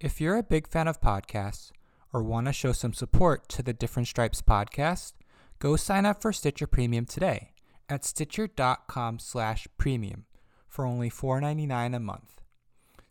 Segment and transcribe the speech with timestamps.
[0.00, 1.72] If you're a big fan of podcasts
[2.12, 5.14] or want to show some support to the Different Stripes podcast,
[5.58, 7.50] go sign up for Stitcher Premium today
[7.88, 10.26] at stitcher.com slash premium
[10.68, 12.40] for only $4.99 a month.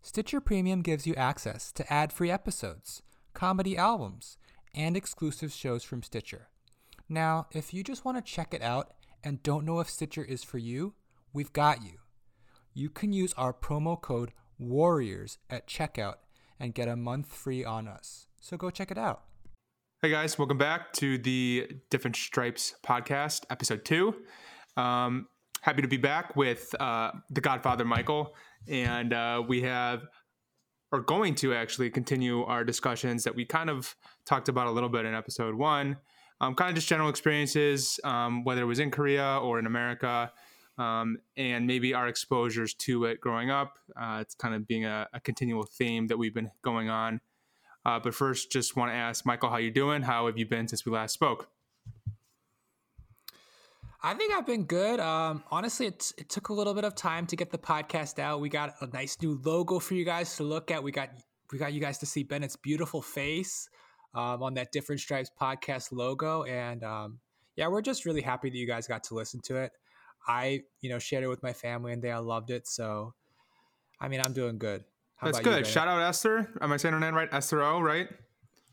[0.01, 3.01] Stitcher Premium gives you access to ad-free episodes,
[3.33, 4.38] comedy albums,
[4.73, 6.47] and exclusive shows from Stitcher.
[7.09, 8.93] Now, if you just want to check it out
[9.25, 10.93] and don't know if Stitcher is for you,
[11.33, 11.97] we've got you.
[12.73, 16.15] You can use our promo code WARRIORS at checkout
[16.59, 18.27] and get a month free on us.
[18.39, 19.23] So go check it out.
[20.02, 24.13] Hey guys, welcome back to the Different Stripes podcast, episode two.
[24.75, 25.27] Um,
[25.62, 28.35] happy to be back with uh, the Godfather Michael,
[28.67, 30.03] and uh, we have
[30.91, 33.95] are going to actually continue our discussions that we kind of
[34.26, 35.98] talked about a little bit in episode one.
[36.39, 40.31] Um, kind of just general experiences, um, whether it was in Korea or in America,
[40.77, 43.80] um, and maybe our exposures to it growing up.
[43.99, 47.20] Uh, it's kind of being a, a, continual theme that we've been going on.
[47.85, 50.04] Uh, but first, just want to ask Michael, how you doing?
[50.04, 51.49] How have you been since we last spoke?
[54.04, 54.99] I think I've been good.
[54.99, 58.40] Um, honestly, it, it took a little bit of time to get the podcast out.
[58.40, 60.84] We got a nice new logo for you guys to look at.
[60.84, 61.10] We got
[61.51, 63.70] we got you guys to see Bennett's beautiful face
[64.13, 67.19] um, on that Different Stripes podcast logo, and um,
[67.56, 69.72] yeah, we're just really happy that you guys got to listen to it.
[70.28, 72.67] I, you know, shared it with my family and they all loved it.
[72.67, 73.13] So,
[74.00, 74.83] I mean, I'm doing good.
[75.16, 75.66] How That's good.
[75.66, 76.50] You, shout out Esther.
[76.61, 77.29] Am I saying her name right?
[77.31, 78.07] Esther O, right?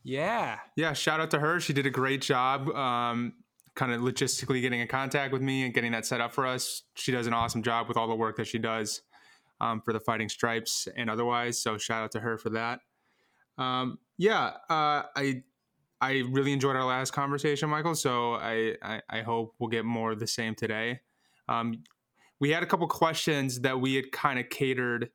[0.03, 0.59] Yeah.
[0.77, 0.93] Yeah.
[0.93, 1.61] Shout out to her.
[1.61, 2.69] She did a great job.
[2.71, 3.35] Um,
[3.75, 6.83] kind of logistically getting in contact with me and getting that set up for us.
[6.95, 9.03] She does an awesome job with all the work that she does
[9.61, 11.61] um, for the Fighting Stripes and otherwise.
[11.61, 12.81] So shout out to her for that.
[13.59, 15.43] Um, yeah, uh, I
[16.01, 17.95] I really enjoyed our last conversation, Michael.
[17.95, 21.01] So I, I, I hope we'll get more of the same today.
[21.49, 21.83] Um,
[22.41, 25.11] we had a couple questions that we had kind of catered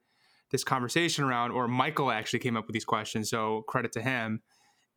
[0.52, 3.30] this conversation around, or Michael actually came up with these questions.
[3.30, 4.42] So credit to him.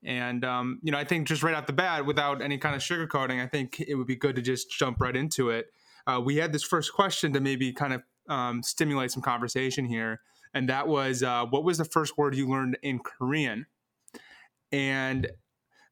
[0.04, 2.82] And um, you know, I think just right off the bat, without any kind of
[2.82, 5.66] sugarcoating, I think it would be good to just jump right into it.
[6.06, 10.20] Uh, we had this first question to maybe kind of um, stimulate some conversation here,
[10.54, 13.66] and that was, uh, "What was the first word you learned in Korean?"
[14.72, 15.30] And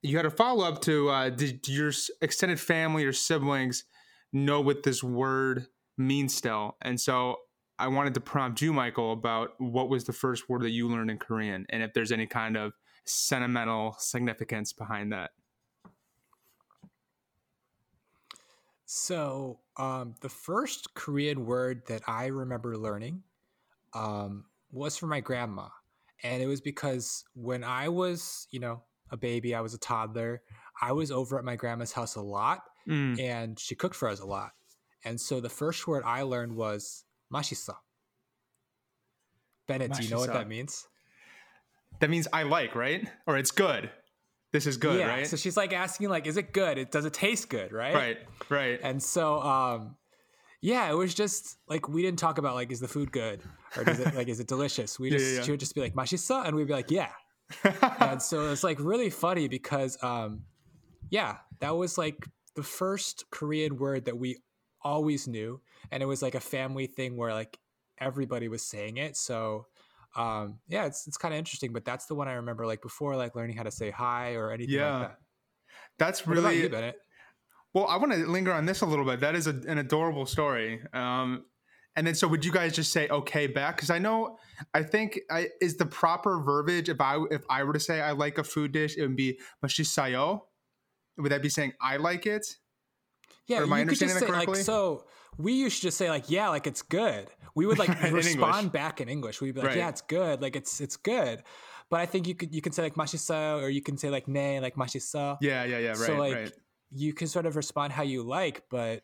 [0.03, 3.84] you had a follow up to, uh, "Did your extended family or siblings
[4.33, 6.77] know what this word means still.
[6.83, 7.37] And so
[7.79, 11.11] I wanted to prompt you, Michael, about what was the first word that you learned
[11.11, 12.73] in Korean and if there's any kind of
[13.05, 15.31] sentimental significance behind that.
[18.85, 23.23] So, um, the first Korean word that I remember learning
[23.95, 25.69] um, was from my grandma.
[26.23, 30.43] And it was because when I was, you know, a baby, I was a toddler,
[30.83, 33.21] I was over at my grandma's house a lot mm.
[33.21, 34.51] and she cooked for us a lot.
[35.05, 37.75] And so the first word I learned was mashisa.
[39.67, 40.87] Bennett, do you know what that means?
[42.01, 43.09] That means I like, right?
[43.27, 43.91] Or it's good.
[44.53, 45.27] This is good, yeah, right?
[45.27, 46.77] So she's like asking, like, is it good?
[46.77, 47.95] It does it taste good, right?
[47.95, 48.81] Right, right.
[48.83, 49.97] And so, um,
[50.61, 53.43] yeah, it was just like we didn't talk about like, is the food good
[53.77, 54.99] or does it like, is it delicious?
[54.99, 55.43] We just yeah, yeah.
[55.43, 57.11] she would just be like mashisa, and we'd be like, yeah.
[58.01, 60.43] and so it's like really funny because, um,
[61.11, 64.38] yeah, that was like the first Korean word that we
[64.83, 67.59] always knew, and it was like a family thing where like
[67.99, 69.16] everybody was saying it.
[69.16, 69.66] So
[70.16, 71.72] um, yeah, it's it's kind of interesting.
[71.72, 74.50] But that's the one I remember like before like learning how to say hi or
[74.50, 74.93] anything yeah.
[74.93, 75.16] like that.
[75.99, 76.93] That's what really you,
[77.72, 79.21] Well, I want to linger on this a little bit.
[79.21, 80.81] That is a, an adorable story.
[80.93, 81.44] Um,
[81.94, 83.77] and then, so would you guys just say "okay" back?
[83.77, 84.39] Because I know,
[84.75, 86.89] I think I, is the proper verbiage.
[86.89, 89.39] If I if I were to say I like a food dish, it would be
[89.65, 90.43] "mashisayo."
[91.19, 92.56] Would that be saying I like it?
[93.47, 94.54] Yeah, or am I understanding that say, correctly?
[94.54, 95.04] Like, so
[95.37, 97.28] we used to just say like, yeah, like it's good.
[97.54, 99.41] We would like respond in back in English.
[99.41, 99.76] We'd be like, right.
[99.78, 100.41] yeah, it's good.
[100.41, 101.43] Like it's it's good.
[101.91, 104.28] But I think you could you can say like mashisa or you can say like
[104.28, 105.38] ne like mashisa.
[105.41, 105.88] Yeah, yeah, yeah.
[105.88, 105.98] Right.
[105.98, 106.53] So like right.
[106.93, 108.62] you can sort of respond how you like.
[108.71, 109.03] But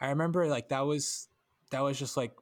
[0.00, 1.28] I remember like that was
[1.70, 2.32] that was just like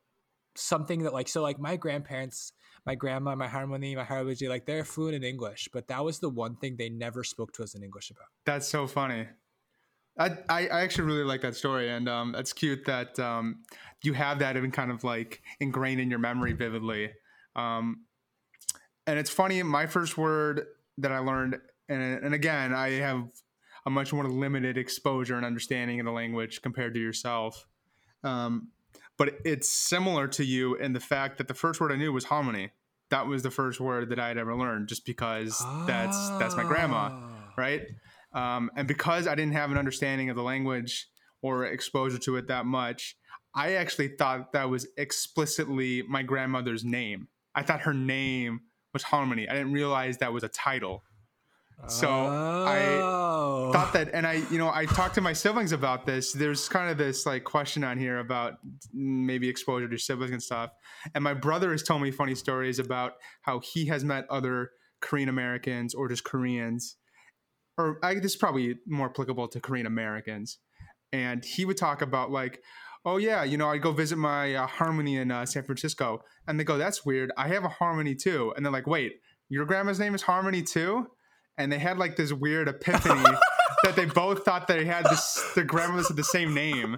[0.60, 2.52] something that like so like my grandparents
[2.86, 6.28] my grandma, my harmony, my harbaji, like they're fluent in English, but that was the
[6.28, 8.26] one thing they never spoke to us in English about.
[8.44, 9.26] That's so funny.
[10.18, 13.62] I, I, actually really like that story, and um, that's cute that um,
[14.02, 17.10] you have that even kind of like ingrained in your memory vividly.
[17.54, 18.04] Um,
[19.06, 20.66] and it's funny, my first word
[20.98, 21.58] that I learned,
[21.88, 23.28] and, and again, I have
[23.86, 27.66] a much more limited exposure and understanding of the language compared to yourself.
[28.22, 28.68] Um,
[29.20, 32.24] but it's similar to you in the fact that the first word I knew was
[32.24, 32.70] hominy.
[33.10, 36.62] That was the first word that I had ever learned, just because that's that's my
[36.62, 37.52] grandma, ah.
[37.54, 37.82] right?
[38.32, 41.06] Um, and because I didn't have an understanding of the language
[41.42, 43.14] or exposure to it that much,
[43.54, 47.28] I actually thought that was explicitly my grandmother's name.
[47.54, 48.62] I thought her name
[48.94, 49.46] was Harmony.
[49.46, 51.04] I didn't realize that was a title.
[51.86, 52.64] So oh.
[52.66, 56.32] I thought that, and I, you know, I talked to my siblings about this.
[56.32, 58.58] There's kind of this like question on here about
[58.92, 60.70] maybe exposure to siblings and stuff.
[61.14, 65.28] And my brother has told me funny stories about how he has met other Korean
[65.28, 66.96] Americans or just Koreans,
[67.78, 70.58] or I, this is probably more applicable to Korean Americans.
[71.12, 72.60] And he would talk about like,
[73.04, 76.60] oh yeah, you know, I go visit my uh, Harmony in uh, San Francisco, and
[76.60, 77.32] they go, that's weird.
[77.36, 79.14] I have a Harmony too, and they're like, wait,
[79.48, 81.08] your grandma's name is Harmony too?
[81.60, 83.22] And they had like this weird epiphany
[83.84, 86.96] that they both thought they had this their grandmothers had the same name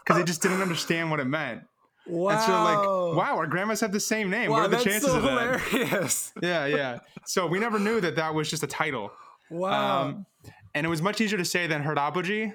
[0.00, 1.62] because they just didn't understand what it meant.
[2.06, 2.30] Wow.
[2.30, 4.50] And so like, wow, our grandmas have the same name.
[4.50, 5.60] Wow, what are the chances so of that?
[5.60, 6.32] hilarious.
[6.42, 6.98] Yeah, yeah.
[7.26, 9.12] So we never knew that that was just a title.
[9.50, 10.02] Wow.
[10.02, 10.26] Um,
[10.74, 12.54] and it was much easier to say than Harabuji.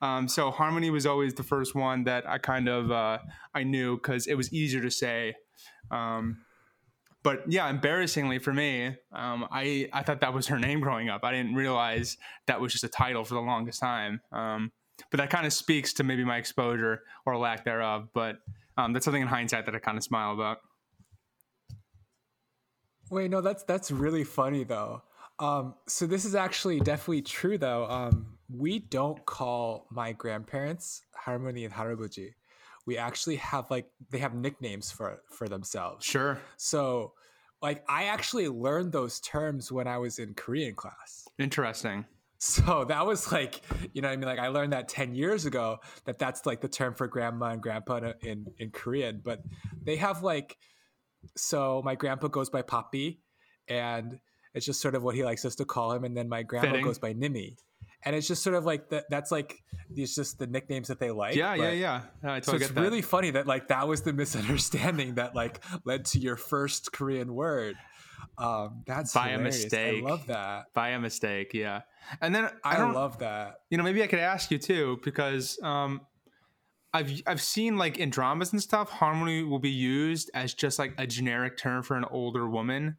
[0.00, 3.18] Um, so Harmony was always the first one that I kind of uh,
[3.54, 5.34] I knew because it was easier to say.
[5.90, 6.38] Um,
[7.22, 11.24] but yeah, embarrassingly for me, um, I I thought that was her name growing up.
[11.24, 12.16] I didn't realize
[12.46, 14.20] that was just a title for the longest time.
[14.32, 14.72] Um,
[15.10, 18.08] but that kind of speaks to maybe my exposure or lack thereof.
[18.12, 18.38] But
[18.76, 20.58] um, that's something in hindsight that I kind of smile about.
[23.10, 25.02] Wait, no, that's that's really funny though.
[25.38, 27.86] Um, so this is actually definitely true though.
[27.88, 32.34] Um, we don't call my grandparents Harmony and Harabuji.
[32.88, 36.06] We actually have like they have nicknames for for themselves.
[36.06, 36.40] Sure.
[36.56, 37.12] So,
[37.60, 41.28] like I actually learned those terms when I was in Korean class.
[41.38, 42.06] Interesting.
[42.40, 43.60] So that was like,
[43.92, 46.60] you know, what I mean, like I learned that ten years ago that that's like
[46.60, 49.20] the term for grandma and grandpa in in Korean.
[49.24, 49.42] But
[49.82, 50.56] they have like,
[51.36, 53.20] so my grandpa goes by Poppy
[53.68, 54.20] and
[54.54, 56.68] it's just sort of what he likes us to call him, and then my grandma
[56.68, 56.84] Fitting.
[56.84, 57.56] goes by Nimi,
[58.04, 59.04] and it's just sort of like that.
[59.10, 61.34] That's like these just the nicknames that they like.
[61.34, 62.00] Yeah, yeah, but- yeah.
[62.22, 62.80] I so totally it's get that.
[62.80, 67.34] really funny that like that was the misunderstanding that like led to your first Korean
[67.34, 67.76] word.
[68.36, 70.04] Um, that's By a mistake.
[70.04, 70.66] I love that.
[70.72, 71.52] by a mistake.
[71.54, 71.82] Yeah.
[72.20, 73.56] And then I, I, don't love that.
[73.70, 76.00] you know maybe i could ask you too because um
[76.94, 80.94] i've i've seen like in dramas and stuff harmony will be used as just like
[80.96, 82.96] a generic term for an older woman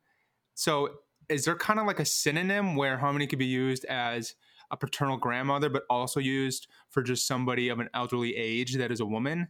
[0.54, 0.90] so
[1.28, 4.36] is there kind of like a synonym where harmony could be used as
[4.72, 9.00] a paternal grandmother but also used for just somebody of an elderly age that is
[9.00, 9.48] a woman?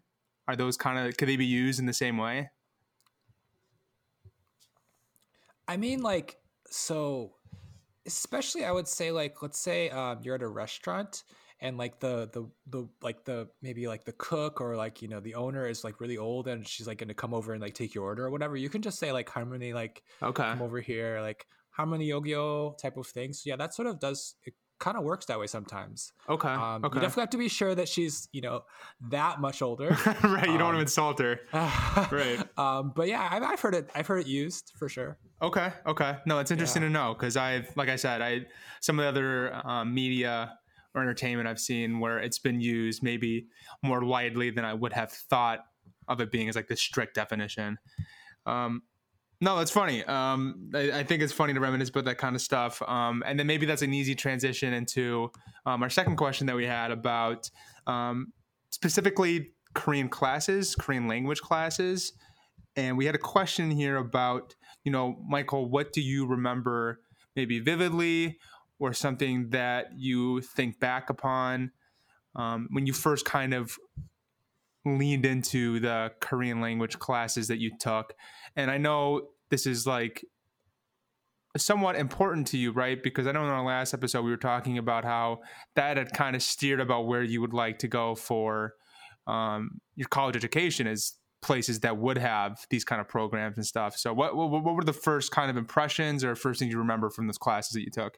[0.48, 2.50] Are those kind of could they be used in the same way?
[5.68, 6.38] I mean, like,
[6.71, 7.36] so
[8.07, 11.24] especially I would say like let's say um, you're at a restaurant
[11.62, 15.19] and like the the the like the maybe like the cook or like you know
[15.19, 17.94] the owner is like really old and she's like gonna come over and like take
[17.94, 20.44] your order or whatever you can just say like harmony like okay.
[20.44, 23.33] come over here like harmony yogyo type of thing.
[23.33, 24.36] So yeah that sort of does
[24.80, 27.76] kind of works that way sometimes okay um, okay you definitely have to be sure
[27.76, 28.62] that she's you know
[29.10, 29.90] that much older
[30.24, 31.40] right you don't want Um, to insult her
[32.12, 35.72] right um but yeah I've, I've heard it i've heard it used for sure Okay.
[35.86, 36.18] Okay.
[36.26, 36.90] No, it's interesting Yeah.
[36.90, 38.42] to know because I've, like I said, I
[38.81, 40.52] some of the other um, media
[40.94, 43.48] or entertainment I've seen where it's been used maybe
[43.81, 45.60] more widely than I would have thought
[46.10, 47.78] of it being as like the strict definition.
[48.46, 48.81] Um,
[49.41, 50.03] no, that's funny.
[50.03, 52.81] Um, I, I think it's funny to reminisce about that kind of stuff.
[52.81, 55.31] Um, and then maybe that's an easy transition into
[55.65, 57.50] um, our second question that we had about
[57.88, 58.33] um,
[58.69, 62.13] specifically Korean classes, Korean language classes.
[62.75, 67.00] And we had a question here about, you know, Michael, what do you remember
[67.35, 68.37] maybe vividly
[68.78, 71.71] or something that you think back upon
[72.35, 73.78] um, when you first kind of
[74.85, 78.14] leaned into the Korean language classes that you took?
[78.59, 80.25] And I know this is like
[81.57, 83.01] somewhat important to you, right?
[83.01, 85.39] Because I know in our last episode we were talking about how
[85.75, 88.73] that had kind of steered about where you would like to go for
[89.28, 93.95] um, your college education is places that would have these kind of programs and stuff.
[93.95, 97.09] So what, what what were the first kind of impressions or first things you remember
[97.09, 98.18] from those classes that you took?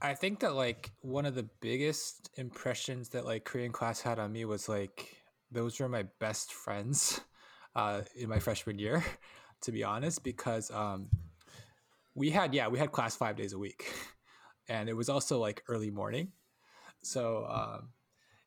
[0.00, 4.32] I think that like one of the biggest impressions that like Korean class had on
[4.32, 5.17] me was like
[5.50, 7.20] those were my best friends
[7.76, 9.04] uh, in my freshman year,
[9.62, 11.08] to be honest, because um,
[12.14, 13.92] we had yeah we had class five days a week,
[14.68, 16.32] and it was also like early morning,
[17.02, 17.90] so um,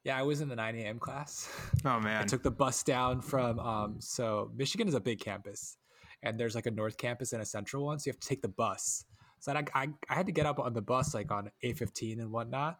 [0.04, 1.00] yeah I was in the nine a.m.
[1.00, 1.50] class.
[1.86, 2.22] Oh man!
[2.22, 5.78] I took the bus down from um, so Michigan is a big campus,
[6.24, 8.42] and there's like a north campus and a central one, so you have to take
[8.42, 9.06] the bus.
[9.40, 12.20] So I, I, I had to get up on the bus like on eight fifteen
[12.20, 12.78] and whatnot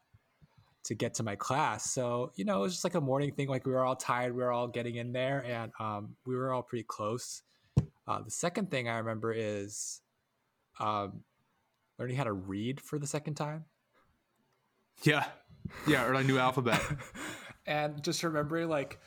[0.86, 1.92] to get to my class.
[1.92, 3.48] So you know it was just like a morning thing.
[3.48, 6.52] Like we were all tired, we were all getting in there, and um, we were
[6.52, 7.44] all pretty close.
[8.08, 10.02] Uh, the second thing I remember is
[10.80, 11.22] um,
[12.00, 13.66] learning how to read for the second time.
[15.04, 15.26] yeah,
[15.88, 16.82] yeah, or like new alphabet.
[17.66, 19.00] and just remembering like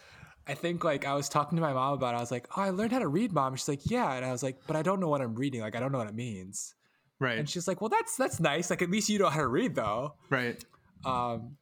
[0.46, 2.18] I think like I was talking to my mom about it.
[2.18, 4.30] I was like, "Oh, I learned how to read, mom." she's like, "Yeah," and I
[4.30, 5.60] was like, "But I don't know what I'm reading.
[5.60, 6.74] Like, I don't know what it means."
[7.18, 7.38] Right.
[7.38, 8.70] And she's like, "Well, that's that's nice.
[8.70, 10.62] Like, at least you know how to read, though." Right.
[11.04, 11.56] Um,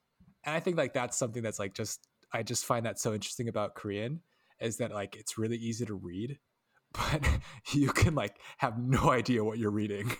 [0.45, 3.49] and I think like that's something that's like just I just find that so interesting
[3.49, 4.21] about Korean
[4.61, 6.39] is that like it's really easy to read,
[6.93, 7.27] but
[7.73, 10.13] you can like have no idea what you're reading.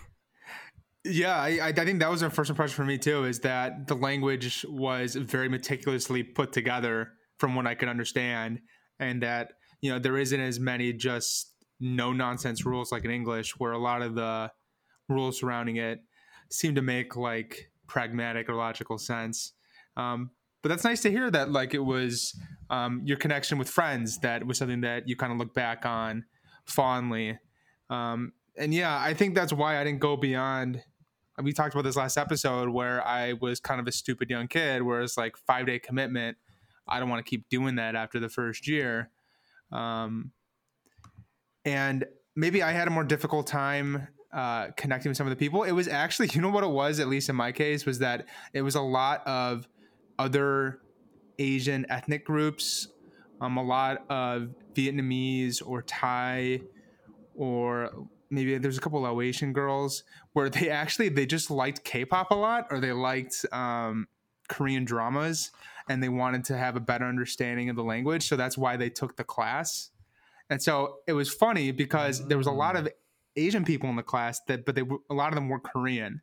[1.05, 3.25] Yeah, I, I think that was a first impression for me too.
[3.25, 8.59] Is that the language was very meticulously put together from what I could understand,
[8.99, 13.59] and that you know there isn't as many just no nonsense rules like in English,
[13.59, 14.49] where a lot of the
[15.09, 15.99] rules surrounding it
[16.49, 19.51] seem to make like pragmatic or logical sense.
[19.97, 20.31] Um,
[20.61, 24.47] but that's nice to hear that like it was um, your connection with friends that
[24.47, 26.25] was something that you kind of look back on
[26.65, 27.37] fondly.
[27.89, 30.81] Um, and yeah, I think that's why I didn't go beyond.
[31.41, 34.83] We talked about this last episode where I was kind of a stupid young kid,
[34.83, 36.37] where it's like five day commitment.
[36.87, 39.09] I don't want to keep doing that after the first year.
[39.71, 40.31] Um,
[41.65, 45.63] and maybe I had a more difficult time uh, connecting with some of the people.
[45.63, 48.25] It was actually, you know what it was, at least in my case, was that
[48.53, 49.67] it was a lot of
[50.19, 50.79] other
[51.39, 52.89] Asian ethnic groups,
[53.41, 56.61] um, a lot of Vietnamese or Thai,
[57.35, 60.03] or maybe there's a couple of Laotian girls
[60.33, 64.07] where they actually they just liked K-pop a lot, or they liked um,
[64.47, 65.51] Korean dramas,
[65.89, 68.27] and they wanted to have a better understanding of the language.
[68.27, 69.91] So that's why they took the class.
[70.49, 72.87] And so it was funny because there was a lot of
[73.35, 76.21] Asian people in the class that, but they a lot of them were Korean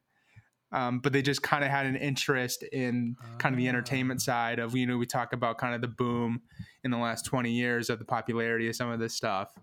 [0.73, 4.25] um, but they just kind of had an interest in kind of the entertainment ah.
[4.25, 6.41] side of you know we talk about kind of the boom
[6.85, 9.59] in the last 20 years of the popularity of some of this stuff.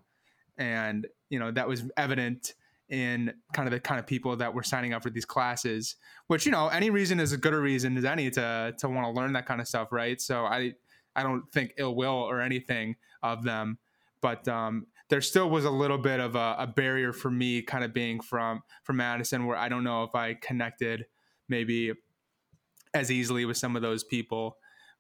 [0.58, 2.54] And you know that was evident
[2.90, 5.98] in kind of the kind of people that were signing up for these classes
[6.28, 9.06] which you know any reason is as good a reason as any to to want
[9.06, 10.22] to learn that kind of stuff right?
[10.22, 10.74] So i
[11.16, 13.78] i don't think ill will or anything of them.
[14.22, 17.84] But um there still was a little bit of a, a, barrier for me kind
[17.84, 21.06] of being from from Madison where I don't know if I connected
[21.50, 21.94] maybe
[22.94, 24.58] as easily with some of those people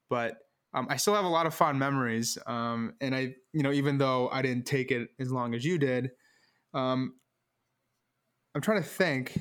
[0.09, 0.37] but
[0.73, 3.97] um, I still have a lot of fond memories um, and I you know even
[3.97, 6.11] though I didn't take it as long as you did
[6.73, 7.13] um,
[8.53, 9.37] I'm trying to think.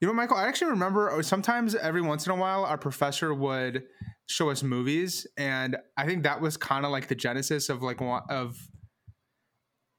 [0.00, 3.32] You know Michael I actually remember uh, sometimes every once in a while our professor
[3.32, 3.84] would
[4.26, 8.00] show us movies and I think that was kind of like the genesis of like
[8.00, 8.58] of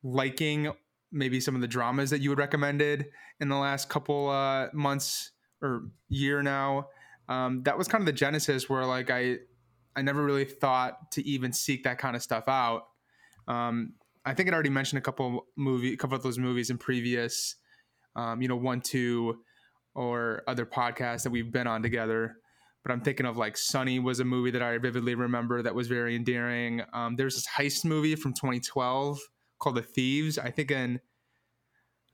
[0.05, 0.71] liking
[1.11, 3.07] maybe some of the dramas that you had recommended
[3.39, 5.31] in the last couple uh, months
[5.61, 6.87] or year now.
[7.27, 9.37] Um, that was kind of the genesis where like I
[9.95, 12.83] I never really thought to even seek that kind of stuff out.
[13.47, 13.93] Um,
[14.25, 17.55] I think I already mentioned a couple movie, a couple of those movies in previous,
[18.15, 19.39] um, you know, one, two,
[19.95, 22.35] or other podcasts that we've been on together.
[22.83, 25.87] But I'm thinking of like Sunny was a movie that I vividly remember that was
[25.87, 26.81] very endearing.
[26.93, 29.17] Um, there's this heist movie from 2012
[29.59, 30.37] called The Thieves.
[30.37, 30.99] I think in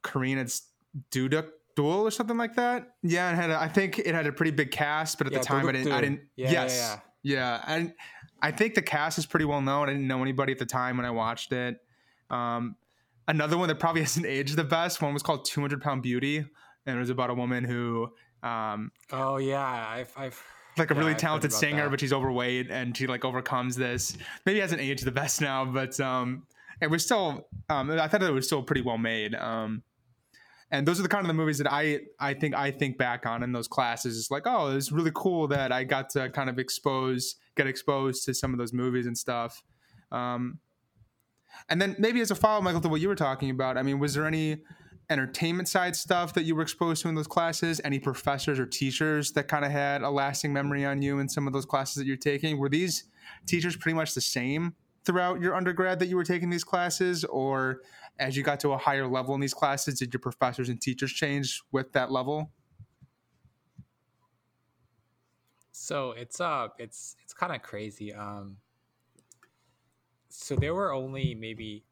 [0.02, 0.68] Korean it's
[1.12, 2.96] Duduk Duel or something like that.
[3.04, 5.40] Yeah, it had a, I think it had a pretty big cast, but at yeah,
[5.40, 5.92] the time I didn't.
[5.92, 6.22] I didn't.
[6.36, 7.94] Yeah, yes, yeah, yeah, yeah, and
[8.42, 9.90] I think the cast is pretty well known.
[9.90, 11.78] I didn't know anybody at the time when I watched it.
[12.30, 12.76] Um,
[13.28, 15.02] another one that probably hasn't aged the best.
[15.02, 16.38] One was called 200 Pound Beauty,
[16.86, 18.10] and it was about a woman who.
[18.44, 20.44] Um, oh yeah, I've, I've
[20.78, 21.90] like a yeah, really talented singer, that.
[21.90, 24.18] but she's overweight and she like overcomes this.
[24.46, 26.44] Maybe hasn't aged the best now, but um,
[26.82, 29.36] it was still um, I thought it was still pretty well made.
[29.36, 29.84] Um,
[30.72, 33.26] and those are the kind of the movies that I I think I think back
[33.26, 34.18] on in those classes.
[34.18, 38.24] It's like, oh, it's really cool that I got to kind of expose, get exposed
[38.26, 39.64] to some of those movies and stuff.
[40.12, 40.60] Um,
[41.70, 44.00] and then maybe as a follow, Michael, to what you were talking about, I mean,
[44.00, 44.58] was there any
[45.10, 47.82] entertainment side stuff that you were exposed to in those classes?
[47.84, 51.48] Any professors or teachers that kind of had a lasting memory on you in some
[51.48, 52.58] of those classes that you're taking?
[52.58, 53.04] Were these
[53.46, 54.74] teachers pretty much the same
[55.06, 57.24] throughout your undergrad that you were taking these classes?
[57.26, 57.82] Or
[58.20, 61.12] as you got to a higher level in these classes did your professors and teachers
[61.12, 62.52] change with that level?
[65.72, 68.58] So it's uh it's it's kind of crazy um
[70.30, 71.84] so there were only maybe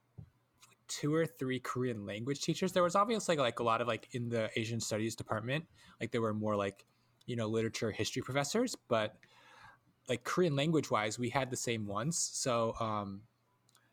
[0.87, 2.71] two or three korean language teachers.
[2.71, 5.65] There was obviously like, like a lot of like in the asian studies department
[5.99, 6.85] like there were more like
[7.25, 9.15] you know literature history professors but
[10.09, 12.17] like Korean language wise, we had the same ones.
[12.33, 13.21] So um,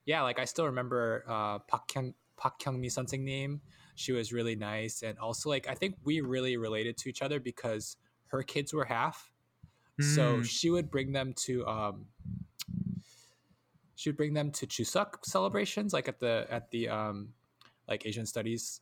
[0.06, 3.60] yeah, like I still remember uh, Park Kyung Park Kyung Mi name.
[3.94, 7.40] She was really nice, and also like I think we really related to each other
[7.40, 7.96] because
[8.28, 9.30] her kids were half.
[10.00, 10.14] Mm.
[10.14, 10.42] So hmm.
[10.42, 12.06] she would bring them to um,
[13.94, 17.30] she would bring them to Chuseok celebrations, like at the at the um,
[17.88, 18.80] like Asian Studies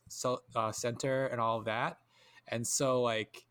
[0.55, 1.97] uh, Center and all of that.
[2.47, 3.44] And so like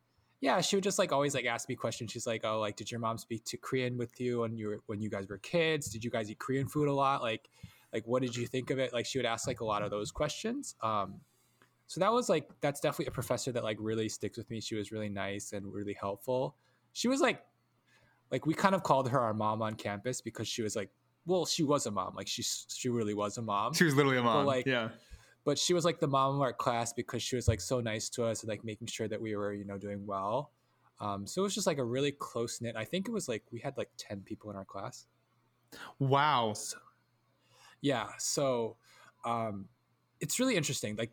[0.45, 2.13] yeah, she would just like always like ask me questions.
[2.13, 4.81] She's like, "Oh, like, did your mom speak to Korean with you when you were
[4.85, 5.89] when you guys were kids?
[5.89, 7.23] Did you guys eat Korean food a lot?
[7.23, 7.49] Like,
[7.95, 9.91] like what did you think of it?" Like, she would ask like a lot of
[9.91, 10.75] those questions.
[10.83, 11.15] Um,
[11.87, 14.61] so that was like that's definitely a professor that like really sticks with me.
[14.61, 16.57] She was really nice and really helpful.
[16.93, 17.43] She was like,
[18.31, 20.91] like we kind of called her our mom on campus because she was like,
[21.25, 22.13] well, she was a mom.
[22.15, 23.73] Like she she really was a mom.
[23.73, 24.45] She was literally a mom.
[24.45, 24.91] But, like, yeah.
[25.45, 28.09] But she was like the mom of our class because she was like so nice
[28.11, 30.51] to us and like making sure that we were you know doing well.
[31.01, 33.43] Um, so it was just like a really close knit i think it was like
[33.51, 35.07] we had like 10 people in our class.
[35.99, 36.53] Wow.
[36.55, 36.79] so,
[37.81, 38.77] yeah so
[39.25, 39.67] um,
[40.21, 41.11] it's really interesting like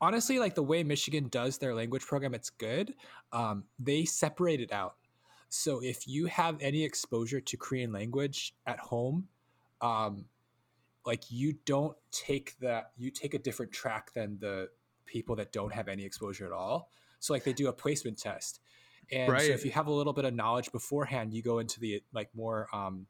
[0.00, 2.94] honestly like the way michigan does their language program it's good.
[3.32, 4.94] Um, they separate it out.
[5.50, 9.28] So if you have any exposure to korean language at home
[9.80, 10.24] um,
[11.08, 14.68] like you don't take that you take a different track than the
[15.06, 16.90] people that don't have any exposure at all.
[17.18, 18.60] So like they do a placement test.
[19.10, 19.40] And Right.
[19.40, 22.28] so if you have a little bit of knowledge beforehand you go into the like
[22.34, 23.06] more um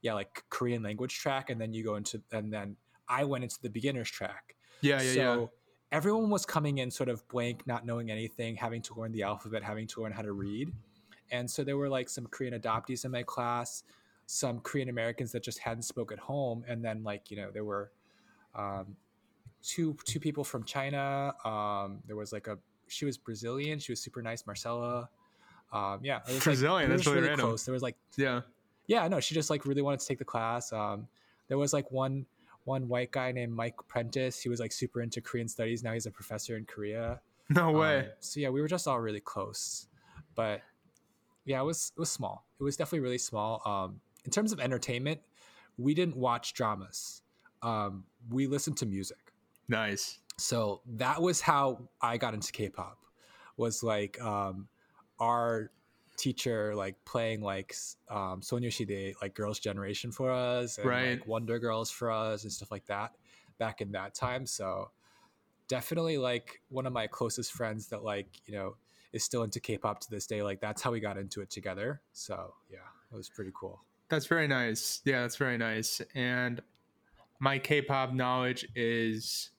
[0.00, 2.76] yeah like korean language track and then you go into and then
[3.08, 4.54] i went into the beginners track.
[4.80, 5.46] Yeah, yeah, so yeah.
[5.98, 9.64] everyone was coming in sort of blank not knowing anything having to learn the alphabet
[9.64, 10.72] having to learn how to read.
[11.32, 13.82] And so there were like some korean adoptees in my class
[14.32, 17.64] some korean americans that just hadn't spoke at home and then like you know there
[17.64, 17.90] were
[18.54, 18.96] um,
[19.62, 22.56] two two people from china um, there was like a
[22.88, 25.06] she was brazilian she was super nice marcella
[25.74, 27.46] um, yeah it was, like, Brazilian, it that's was really random.
[27.46, 28.40] close there was like Yeah.
[28.86, 31.06] yeah no she just like really wanted to take the class um
[31.48, 32.24] there was like one
[32.64, 36.06] one white guy named mike prentice he was like super into korean studies now he's
[36.06, 37.20] a professor in korea
[37.50, 37.98] No way.
[37.98, 39.88] Um, so yeah we were just all really close
[40.34, 40.62] but
[41.44, 44.60] yeah it was it was small it was definitely really small um in terms of
[44.60, 45.20] entertainment
[45.78, 47.22] we didn't watch dramas
[47.62, 49.32] um we listened to music
[49.68, 50.18] nice.
[50.38, 52.98] so that was how I got into K-pop.
[53.56, 54.68] Was like um,
[55.20, 55.70] our
[56.16, 57.74] teacher like playing like
[58.10, 61.10] um, Sonyeo Sidae, like Girls' Generation for us, and Right.
[61.18, 63.12] like Wonder Girls for us, and stuff like that.
[63.58, 64.90] Back in that time, so
[65.68, 68.76] definitely like one of my closest friends that like you know
[69.12, 70.42] is still into K-pop to this day.
[70.42, 72.00] Like that's how we got into it together.
[72.12, 72.78] So yeah,
[73.12, 73.84] it was pretty cool.
[74.12, 75.00] That's very nice.
[75.06, 76.02] Yeah, that's very nice.
[76.14, 76.60] And
[77.40, 79.52] my K-pop knowledge is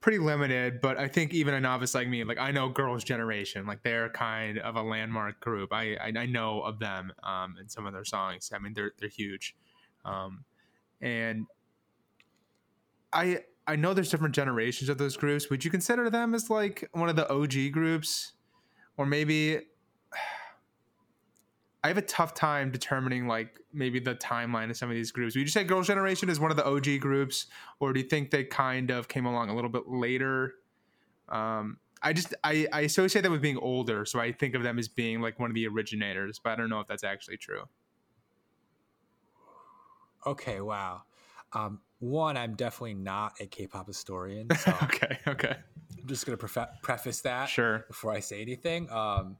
[0.00, 3.66] pretty limited, but I think even a novice like me, like I know Girls' Generation,
[3.66, 5.72] like they're kind of a landmark group.
[5.72, 8.52] I I, I know of them um, and some of their songs.
[8.54, 9.56] I mean, they're they're huge,
[10.04, 10.44] um,
[11.00, 11.44] and
[13.12, 15.50] I I know there's different generations of those groups.
[15.50, 18.34] Would you consider them as like one of the OG groups,
[18.96, 19.62] or maybe?
[21.84, 25.36] I have a tough time determining like maybe the timeline of some of these groups.
[25.36, 27.46] Would you say Girls' Generation is one of the OG groups,
[27.78, 30.54] or do you think they kind of came along a little bit later?
[31.28, 34.78] Um, I just I, I associate them with being older, so I think of them
[34.78, 37.64] as being like one of the originators, but I don't know if that's actually true.
[40.26, 41.02] Okay, wow.
[41.52, 45.56] Um, one, I'm definitely not a K-pop historian, so okay, okay,
[46.00, 47.84] I'm just gonna preface that sure.
[47.88, 48.88] before I say anything.
[48.90, 49.36] Um,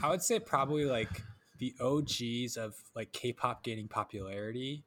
[0.00, 1.20] I would say probably like
[1.60, 4.82] the OGs of like K-pop gaining popularity.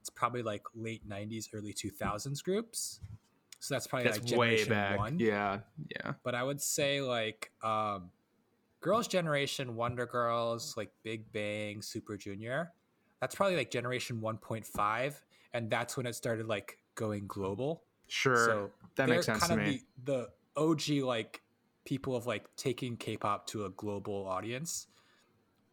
[0.00, 3.00] It's probably like late '90s, early 2000s groups.
[3.58, 4.98] So that's probably That's like way generation back.
[4.98, 5.18] one.
[5.18, 6.12] Yeah, yeah.
[6.22, 8.10] But I would say like um,
[8.82, 12.72] Girls' Generation, Wonder Girls, like Big Bang, Super Junior.
[13.20, 15.14] That's probably like generation 1.5,
[15.54, 17.84] and that's when it started like going global.
[18.06, 18.36] Sure.
[18.36, 19.82] So that makes sense kind to of me.
[20.04, 21.40] The, the OG like
[21.86, 24.88] people of like taking K-pop to a global audience,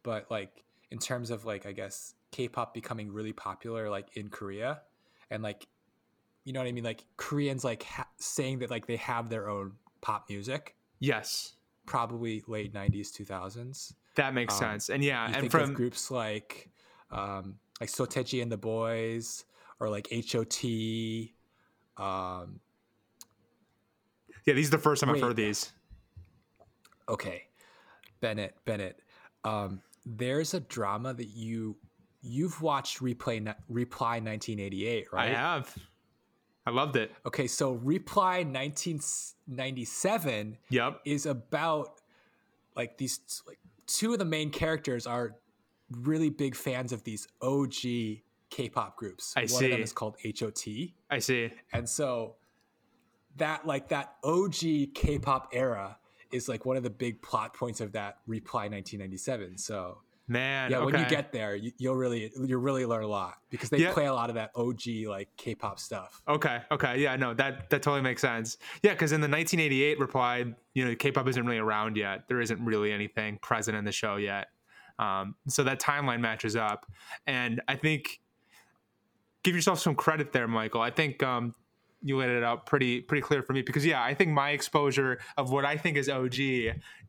[0.02, 4.80] but like in terms of like I guess K-pop becoming really popular like in Korea,
[5.30, 5.66] and like
[6.44, 9.48] you know what I mean, like Koreans like ha- saying that like they have their
[9.48, 11.54] own pop music, yes,
[11.86, 13.92] probably late '90s, 2000s.
[14.16, 14.88] that makes Um, sense.
[14.90, 16.68] And yeah, and from groups like
[17.10, 19.44] um, like Seo Taiji and the Boys,
[19.80, 20.64] or like HOT.
[21.98, 22.60] Um,
[24.44, 25.70] yeah, these are the first time I've heard these.
[27.08, 27.42] okay
[28.20, 29.00] bennett bennett
[29.44, 31.76] um there's a drama that you
[32.22, 35.76] you've watched replay reply 1988 right I have.
[36.66, 37.10] I loved it.
[37.26, 41.00] okay so reply 1997 Yep.
[41.04, 42.00] is about
[42.76, 45.36] like these like two of the main characters are
[45.90, 47.72] really big fans of these og
[48.50, 50.62] k-pop groups I one of them is called hot
[51.10, 51.52] I see.
[51.72, 52.36] And so
[53.36, 55.96] that like that OG K-pop era
[56.32, 59.58] is like one of the big plot points of that Reply 1997.
[59.58, 63.34] So Man, yeah, when you get there, you, you'll really you'll really learn a lot
[63.50, 63.92] because they Yeah.
[63.92, 66.22] play a lot of that OG like K-pop stuff.
[66.28, 66.60] Okay.
[66.70, 67.00] Okay.
[67.00, 67.16] Yeah.
[67.16, 67.34] No.
[67.34, 68.56] That that totally makes sense.
[68.82, 68.92] Yeah.
[68.92, 72.28] Because in the 1988 reply, you know, K-pop isn't really around yet.
[72.28, 74.46] There isn't really anything present in the show yet.
[74.98, 76.86] Um, so that timeline matches up,
[77.26, 78.20] and I think
[79.42, 80.80] give yourself some credit there, Michael.
[80.80, 81.54] I think um,
[82.02, 85.18] you laid it out pretty pretty clear for me because yeah, I think my exposure
[85.36, 86.38] of what I think is OG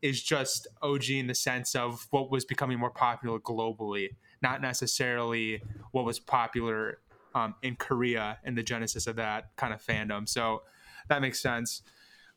[0.02, 4.10] is just OG in the sense of what was becoming more popular globally,
[4.42, 7.00] not necessarily what was popular
[7.36, 10.30] um, in Korea and the genesis of that kind of fandom.
[10.30, 10.64] So
[11.10, 11.82] that makes sense.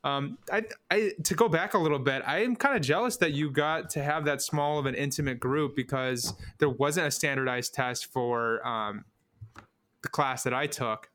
[0.05, 3.33] Um, I, I to go back a little bit, I am kind of jealous that
[3.33, 7.75] you got to have that small of an intimate group because there wasn't a standardized
[7.75, 9.05] test for um,
[10.03, 11.11] the class that I took.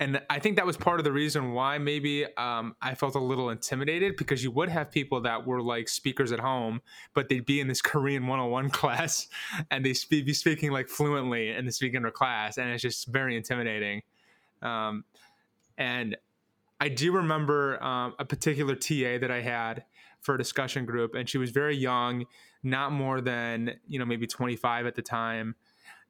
[0.00, 3.20] And I think that was part of the reason why maybe um, I felt a
[3.20, 6.80] little intimidated because you would have people that were like speakers at home,
[7.14, 9.28] but they'd be in this Korean 101 class
[9.70, 12.58] and they'd be speaking like fluently in the beginner class.
[12.58, 14.02] And it's just very intimidating.
[14.62, 15.04] Um,
[15.76, 16.16] and
[16.80, 19.84] I do remember um, a particular TA that I had
[20.20, 22.26] for a discussion group, and she was very young,
[22.62, 25.54] not more than, you know, maybe 25 at the time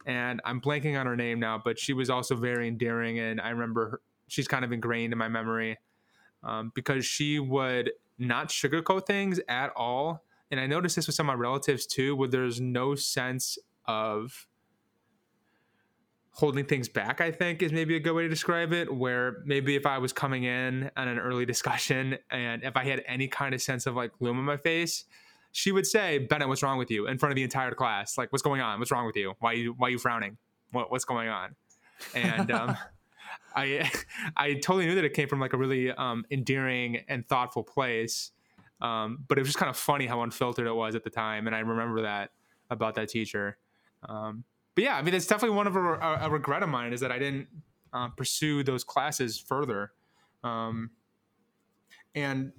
[0.06, 3.50] and I'm blanking on her name now, but she was also very endearing, and I
[3.50, 5.78] remember her, she's kind of ingrained in my memory
[6.42, 10.24] um, because she would not sugarcoat things at all.
[10.50, 14.46] And I noticed this with some of my relatives too, where there's no sense of
[16.32, 17.20] holding things back.
[17.20, 18.94] I think is maybe a good way to describe it.
[18.94, 23.02] Where maybe if I was coming in on an early discussion, and if I had
[23.06, 25.04] any kind of sense of like gloom on my face,
[25.52, 28.18] she would say, "Bennett, what's wrong with you?" in front of the entire class.
[28.18, 28.78] Like, "What's going on?
[28.78, 29.34] What's wrong with you?
[29.40, 30.37] Why you why are you frowning?
[30.72, 31.54] What what's going on?"
[32.14, 32.76] And um,
[33.56, 33.90] I
[34.37, 38.32] I totally knew that it came from like a really um, endearing and thoughtful place.
[38.80, 41.46] Um, but it was just kind of funny how unfiltered it was at the time,
[41.46, 42.30] and I remember that
[42.70, 43.58] about that teacher.
[44.08, 46.92] Um, but yeah, I mean, it's definitely one of a, a, a regret of mine
[46.92, 47.48] is that I didn't
[47.92, 49.92] uh, pursue those classes further.
[50.44, 50.90] Um,
[52.14, 52.52] and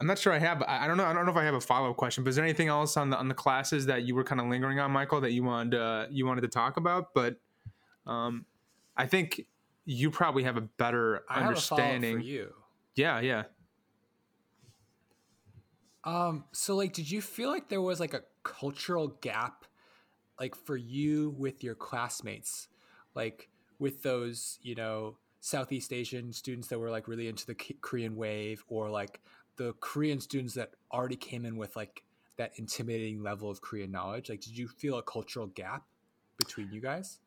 [0.00, 0.62] I'm not sure I have.
[0.62, 1.04] I I don't know.
[1.04, 2.24] I don't know if I have a follow up question.
[2.24, 4.48] But is there anything else on the on the classes that you were kind of
[4.48, 7.14] lingering on, Michael, that you wanted to, you wanted to talk about?
[7.14, 7.36] But
[8.06, 8.44] um,
[8.96, 9.46] I think
[9.84, 12.16] you probably have a better I have a understanding.
[12.16, 12.52] for you.
[12.96, 13.44] Yeah, yeah.
[16.04, 19.64] Um, so like, did you feel like there was like a cultural gap,
[20.38, 22.68] like for you with your classmates,
[23.14, 27.76] like with those, you know, Southeast Asian students that were like really into the K-
[27.80, 29.20] Korean wave, or like
[29.56, 32.02] the Korean students that already came in with like
[32.36, 34.28] that intimidating level of Korean knowledge?
[34.28, 35.84] Like, did you feel a cultural gap
[36.38, 37.20] between you guys?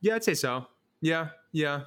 [0.00, 0.66] Yeah, I'd say so.
[1.00, 1.82] Yeah, yeah.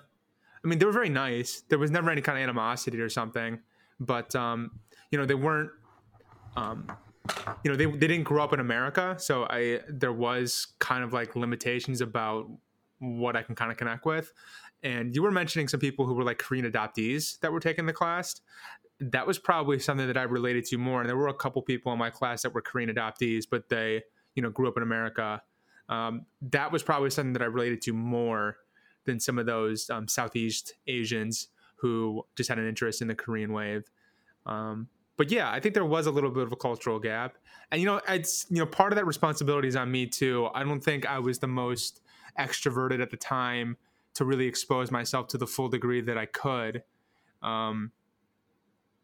[0.64, 1.64] I mean, they were very nice.
[1.70, 3.60] There was never any kind of animosity or something,
[4.00, 4.80] but um,
[5.12, 5.72] you know, they weren't.
[6.56, 6.88] Um,
[7.64, 11.14] you know, they they didn't grow up in America, so I there was kind of
[11.14, 12.50] like limitations about
[13.00, 14.32] what I can kind of connect with.
[14.84, 17.94] And you were mentioning some people who were like Korean adoptees that were taking the
[17.94, 18.42] class.
[19.02, 21.02] That was probably something that I related to more.
[21.02, 24.04] And there were a couple people in my class that were Korean adoptees, but they,
[24.36, 25.42] you know, grew up in America.
[25.90, 28.58] Um, that was probably something that I related to more
[29.06, 33.52] than some of those um, Southeast Asians who just had an interest in the Korean
[33.52, 33.90] wave.
[34.46, 34.88] Um,
[35.18, 37.38] but yeah, I think there was a little bit of a cultural gap,
[37.72, 40.50] and you know, it's you know, part of that responsibility is on me too.
[40.54, 42.02] I don't think I was the most
[42.40, 43.78] extroverted at the time
[44.14, 46.84] to really expose myself to the full degree that I could.
[47.42, 47.92] Um,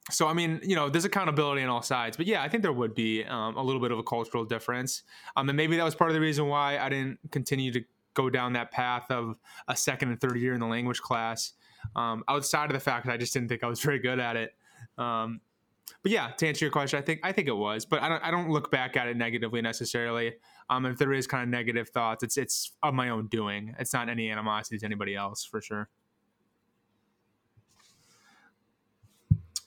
[0.09, 2.73] so I mean, you know, there's accountability on all sides, but yeah, I think there
[2.73, 5.03] would be um, a little bit of a cultural difference,
[5.35, 8.29] um, and maybe that was part of the reason why I didn't continue to go
[8.29, 9.35] down that path of
[9.67, 11.53] a second and third year in the language class.
[11.95, 14.35] Um, outside of the fact that I just didn't think I was very good at
[14.35, 14.53] it.
[14.97, 15.41] Um,
[16.03, 18.23] but yeah, to answer your question, I think I think it was, but I don't
[18.23, 20.35] I don't look back at it negatively necessarily.
[20.69, 23.75] Um, if there is kind of negative thoughts, it's it's of my own doing.
[23.79, 25.89] It's not any animosity to anybody else for sure.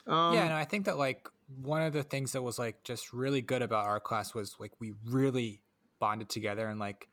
[0.06, 1.28] Um, yeah, and I think that like
[1.62, 4.72] one of the things that was like just really good about our class was like
[4.80, 5.62] we really
[5.98, 7.08] bonded together and like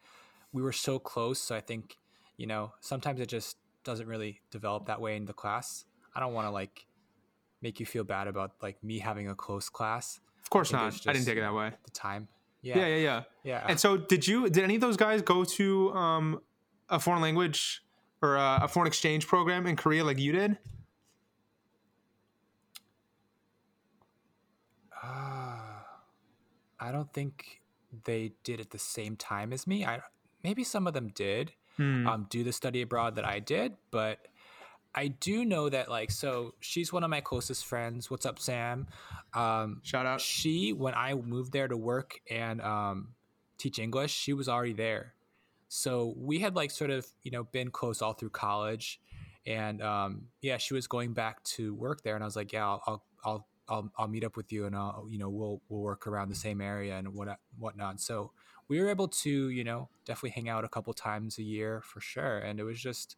[0.54, 1.40] we were so close.
[1.40, 1.98] So I think
[2.38, 5.86] you know sometimes it just doesn't really develop that way in the class.
[6.16, 6.86] I don't want to like
[7.62, 10.20] make you feel bad about like me having a close class.
[10.44, 11.08] of course think not.
[11.08, 11.72] I didn't take it that way.
[11.86, 12.28] The time.
[12.62, 12.88] Yeah, Yeah.
[12.88, 13.24] yeah, yeah.
[13.44, 13.66] Yeah.
[13.68, 14.50] And so, did you?
[14.50, 16.42] Did any of those guys go to um,
[16.90, 17.84] a foreign language
[18.22, 20.58] or a, a foreign exchange program in Korea like you did?
[26.88, 27.62] I don't think
[28.06, 29.86] they did at the same time as me.
[29.86, 30.02] I
[30.44, 32.08] maybe some of them did Hmm.
[32.08, 34.18] um, do the study abroad that I did, but
[34.96, 38.10] I do know that like so she's one of my closest friends.
[38.10, 38.88] What's up, Sam?
[39.36, 40.20] Um, Shout out.
[40.22, 43.10] She when I moved there to work and um,
[43.60, 45.14] teach English, she was already there.
[45.68, 49.00] So we had like sort of you know been close all through college,
[49.46, 52.66] and um, yeah, she was going back to work there, and I was like, yeah,
[52.66, 55.82] I'll I'll I'll I'll, I'll meet up with you, and I'll you know we'll we'll
[55.82, 58.00] work around the same area and what whatnot.
[58.00, 58.32] So
[58.68, 62.02] we were able to you know definitely hang out a couple times a year for
[62.02, 63.16] sure, and it was just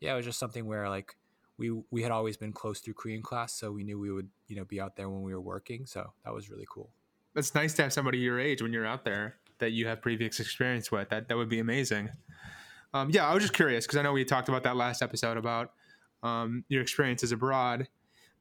[0.00, 1.16] yeah, it was just something where like
[1.58, 4.56] we we had always been close through Korean class, so we knew we would you
[4.56, 5.86] know be out there when we were working.
[5.86, 6.90] So that was really cool.
[7.34, 10.40] It's nice to have somebody your age when you're out there that you have previous
[10.40, 11.08] experience with.
[11.10, 12.10] That that would be amazing.
[12.94, 15.36] Um, yeah, I was just curious because I know we talked about that last episode
[15.36, 15.72] about
[16.22, 17.88] um, your experiences abroad,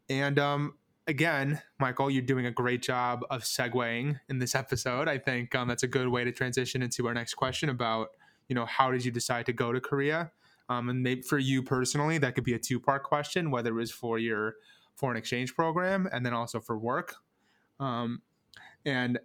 [0.09, 0.75] and um,
[1.07, 5.07] again, Michael, you're doing a great job of segueing in this episode.
[5.07, 8.09] I think um, that's a good way to transition into our next question about
[8.49, 10.31] you know how did you decide to go to Korea,
[10.69, 13.73] um, and maybe for you personally, that could be a two part question, whether it
[13.73, 14.55] was for your
[14.95, 17.15] foreign exchange program and then also for work.
[17.79, 18.21] Um,
[18.85, 19.19] and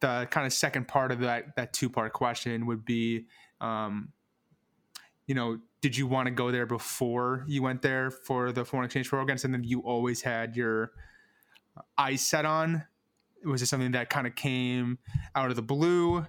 [0.00, 3.26] the kind of second part of that that two part question would be,
[3.60, 4.12] um,
[5.30, 8.86] you know, did you want to go there before you went there for the foreign
[8.86, 10.90] exchange programs, and then you always had your
[11.96, 12.82] eyes set on?
[13.44, 14.98] Was it something that kind of came
[15.36, 16.26] out of the blue?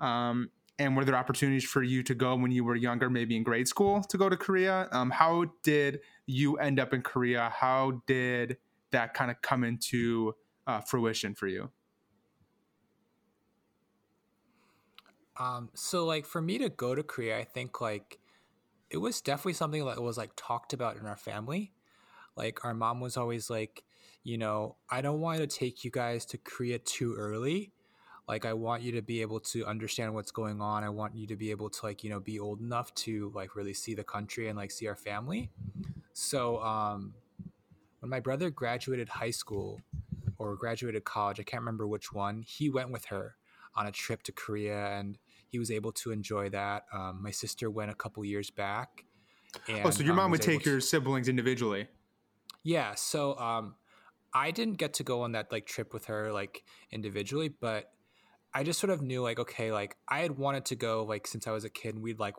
[0.00, 3.44] Um, and were there opportunities for you to go when you were younger, maybe in
[3.44, 4.88] grade school, to go to Korea?
[4.90, 7.52] Um, how did you end up in Korea?
[7.54, 8.56] How did
[8.90, 10.34] that kind of come into
[10.66, 11.70] uh, fruition for you?
[15.38, 18.18] Um, so like for me to go to Korea, I think like
[18.90, 21.72] it was definitely something that was like talked about in our family.
[22.36, 23.84] Like our mom was always like,
[24.24, 27.72] you know, I don't want to take you guys to Korea too early.
[28.26, 30.84] Like I want you to be able to understand what's going on.
[30.84, 33.56] I want you to be able to like, you know, be old enough to like
[33.56, 35.50] really see the country and like see our family.
[36.12, 37.14] So um
[38.00, 39.80] when my brother graduated high school
[40.38, 43.36] or graduated college, I can't remember which one, he went with her
[43.74, 45.18] on a trip to Korea and
[45.50, 46.84] he was able to enjoy that.
[46.92, 49.04] Um, my sister went a couple years back.
[49.68, 50.70] And, oh, so your mom um, would take to...
[50.70, 51.88] your siblings individually?
[52.62, 52.94] Yeah.
[52.94, 53.74] So um,
[54.32, 57.90] I didn't get to go on that like trip with her like individually, but
[58.54, 61.48] I just sort of knew like okay, like I had wanted to go like since
[61.48, 61.96] I was a kid.
[61.96, 62.36] And we'd like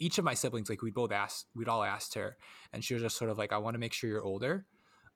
[0.00, 2.36] each of my siblings like we'd both asked we'd all asked her,
[2.72, 4.66] and she was just sort of like I want to make sure you're older.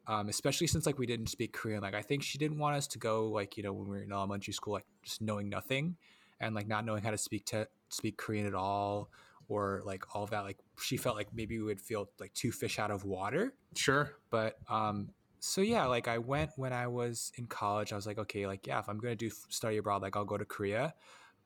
[0.07, 1.83] Um, especially since like we didn't speak Korean.
[1.83, 4.03] Like I think she didn't want us to go like you know when we were
[4.05, 5.97] in elementary school like just knowing nothing
[6.41, 9.11] and like not knowing how to speak to speak Korean at all
[9.49, 12.79] or like all that like she felt like maybe we would feel like two fish
[12.79, 13.55] out of water.
[13.75, 14.15] Sure.
[14.31, 18.19] But um so yeah like i went when i was in college i was like
[18.19, 20.95] okay like yeah if i'm gonna do study abroad like i'll go to korea.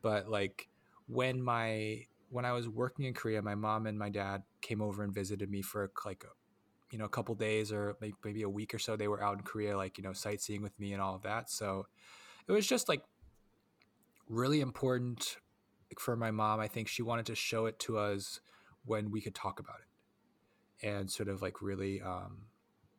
[0.01, 0.69] But like
[1.07, 5.03] when my when i was working in korea my mom and my dad came over
[5.03, 6.33] and visited me for like a,
[6.91, 9.43] you know a couple days or maybe a week or so they were out in
[9.43, 11.51] korea like you know sightseeing with me and all of that.
[11.51, 11.87] So
[12.49, 13.03] it was just like
[14.29, 15.37] really important
[15.99, 16.61] for my mom.
[16.61, 18.41] I think she wanted to show it to us
[18.85, 22.47] when we could talk about it and sort of like really, um,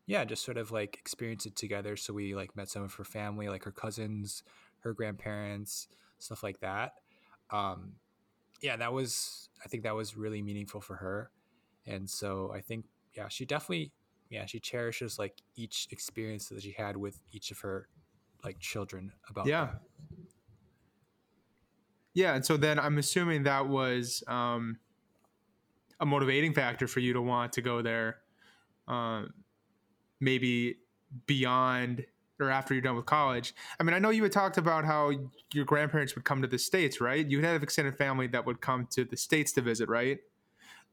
[0.05, 1.95] yeah, just sort of like experience it together.
[1.97, 4.43] So we like met some of her family, like her cousins,
[4.79, 5.88] her grandparents,
[6.19, 6.93] stuff like that.
[7.49, 7.93] Um,
[8.62, 11.31] yeah, that was, I think that was really meaningful for her.
[11.86, 13.91] And so I think, yeah, she definitely,
[14.29, 17.88] yeah, she cherishes like each experience that she had with each of her
[18.43, 19.81] like children about yeah that.
[22.13, 24.78] Yeah, and so then I'm assuming that was um,
[25.99, 28.17] a motivating factor for you to want to go there,
[28.88, 29.34] um,
[30.19, 30.78] maybe
[31.26, 32.06] beyond
[32.39, 33.54] or after you're done with college.
[33.80, 35.12] I mean, I know you had talked about how
[35.54, 37.26] your grandparents would come to the states, right?
[37.26, 40.19] You would have extended family that would come to the states to visit, right?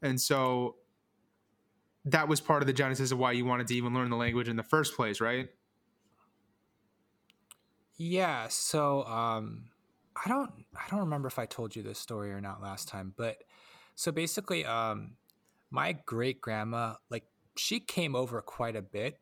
[0.02, 0.76] And so
[2.04, 4.48] that was part of the genesis of why you wanted to even learn the language
[4.48, 5.48] in the first place, right?
[7.96, 8.48] Yeah.
[8.48, 9.64] So, um,
[10.16, 13.14] I don't I don't remember if I told you this story or not last time,
[13.16, 13.38] but
[13.94, 15.12] so basically, um,
[15.70, 17.24] my great grandma like
[17.56, 19.18] she came over quite a bit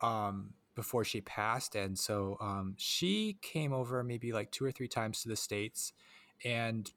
[0.00, 4.88] um, before she passed, and so um, she came over maybe like two or three
[4.88, 5.92] times to the states,
[6.44, 6.90] and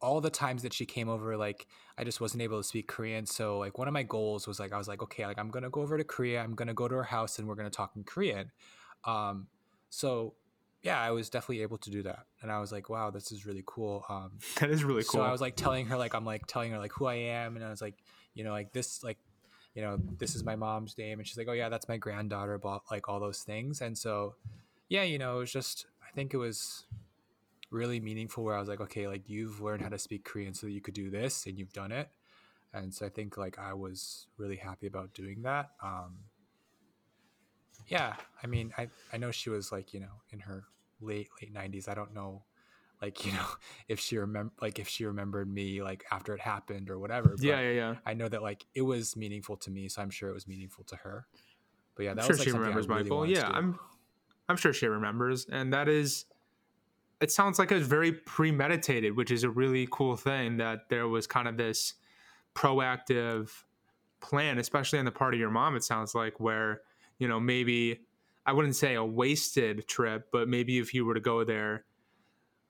[0.00, 1.66] all the times that she came over like
[1.96, 4.70] i just wasn't able to speak korean so like one of my goals was like
[4.70, 6.94] i was like okay like i'm gonna go over to korea i'm gonna go to
[6.94, 8.50] her house and we're gonna talk in korean.
[9.04, 9.46] Um,
[9.88, 10.34] so
[10.86, 12.26] yeah, I was definitely able to do that.
[12.42, 14.04] And I was like, wow, this is really cool.
[14.08, 15.20] Um, that is really cool.
[15.20, 17.56] So I was like telling her, like, I'm like telling her like who I am.
[17.56, 17.96] And I was like,
[18.34, 19.18] you know, like this, like,
[19.74, 21.18] you know, this is my mom's name.
[21.18, 23.80] And she's like, oh yeah, that's my granddaughter, but like all those things.
[23.80, 24.36] And so,
[24.88, 26.86] yeah, you know, it was just, I think it was
[27.72, 30.68] really meaningful where I was like, okay, like you've learned how to speak Korean so
[30.68, 32.08] that you could do this and you've done it.
[32.72, 35.70] and so I think like I was really happy about doing that.
[35.82, 36.18] Um,
[37.88, 40.64] yeah, I mean, I I know she was like you know in her
[41.00, 41.88] late late nineties.
[41.88, 42.44] I don't know,
[43.00, 43.46] like you know
[43.88, 47.30] if she remember like if she remembered me like after it happened or whatever.
[47.30, 47.94] But Yeah, yeah, yeah.
[48.04, 50.84] I know that like it was meaningful to me, so I'm sure it was meaningful
[50.84, 51.26] to her.
[51.94, 53.26] But yeah, that I'm sure was like she remembers really Michael.
[53.26, 53.48] Yeah.
[53.48, 53.78] I'm
[54.48, 56.26] I'm sure she remembers, and that is.
[57.18, 60.58] It sounds like it was very premeditated, which is a really cool thing.
[60.58, 61.94] That there was kind of this
[62.54, 63.50] proactive
[64.20, 65.76] plan, especially on the part of your mom.
[65.76, 66.82] It sounds like where
[67.18, 68.00] you know maybe
[68.46, 71.84] I wouldn't say a wasted trip, but maybe if you were to go there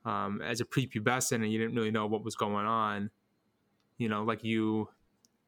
[0.07, 3.11] um, as a prepubescent and you didn't really know what was going on,
[3.99, 4.89] you know, like you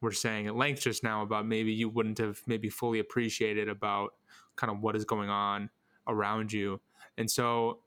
[0.01, 4.13] were saying at length just now about maybe you wouldn't have maybe fully appreciated about
[4.55, 5.69] kind of what is going on
[6.07, 6.79] around you.
[7.17, 7.79] And so,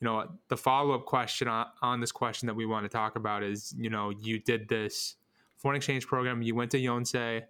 [0.00, 3.16] you know, the follow up question on, on this question that we want to talk
[3.16, 5.16] about is, you know, you did this
[5.56, 7.42] foreign exchange program, you went to Yonsei.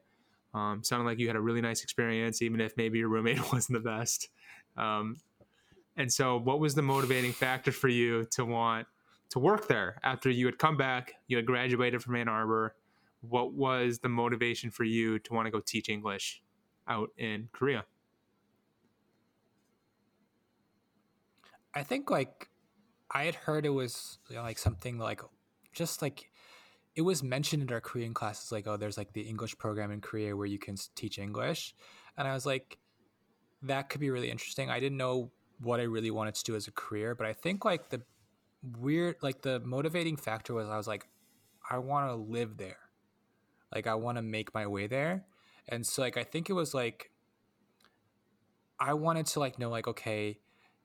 [0.55, 3.83] Um, sounded like you had a really nice experience, even if maybe your roommate wasn't
[3.83, 4.29] the best.
[4.77, 5.17] Um,
[5.97, 8.87] and so, what was the motivating factor for you to want
[9.31, 11.15] to work there after you had come back?
[11.29, 12.75] You had graduated from Ann Arbor.
[13.21, 16.43] What was the motivation for you to want to go teach English
[16.89, 17.85] out in Korea?
[21.75, 22.49] I think like
[23.11, 25.21] I had heard it was you know, like something like
[25.73, 26.31] just like
[26.95, 30.01] it was mentioned in our Korean classes like oh there's like the English program in
[30.01, 31.75] Korea where you can teach English
[32.17, 32.79] and I was like
[33.65, 34.71] that could be really interesting.
[34.71, 37.65] I didn't know what I really wanted to do as a career, but I think
[37.65, 38.03] like the
[38.79, 41.07] weird like the motivating factor was I was like
[41.69, 42.79] I want to live there.
[43.75, 45.25] Like I want to make my way there.
[45.69, 47.11] And so like I think it was like
[48.79, 50.39] I wanted to like know like okay,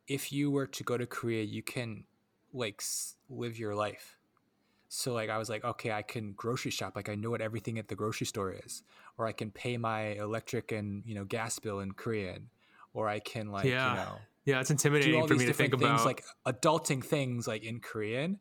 [0.07, 2.05] if you were to go to Korea, you can
[2.53, 2.81] like
[3.29, 4.17] live your life.
[4.87, 6.95] So like I was like, okay, I can grocery shop.
[6.95, 8.83] Like I know what everything at the grocery store is,
[9.17, 12.49] or I can pay my electric and you know gas bill in Korean,
[12.93, 13.89] or I can like Yeah.
[13.91, 16.05] you know Yeah, it's intimidating for me to think different things about.
[16.05, 16.23] like
[16.61, 18.39] adulting things like in Korean,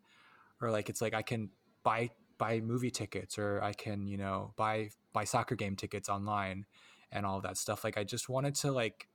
[0.60, 1.50] or like it's like I can
[1.82, 6.66] buy buy movie tickets, or I can you know buy buy soccer game tickets online,
[7.12, 7.84] and all that stuff.
[7.84, 9.08] Like I just wanted to like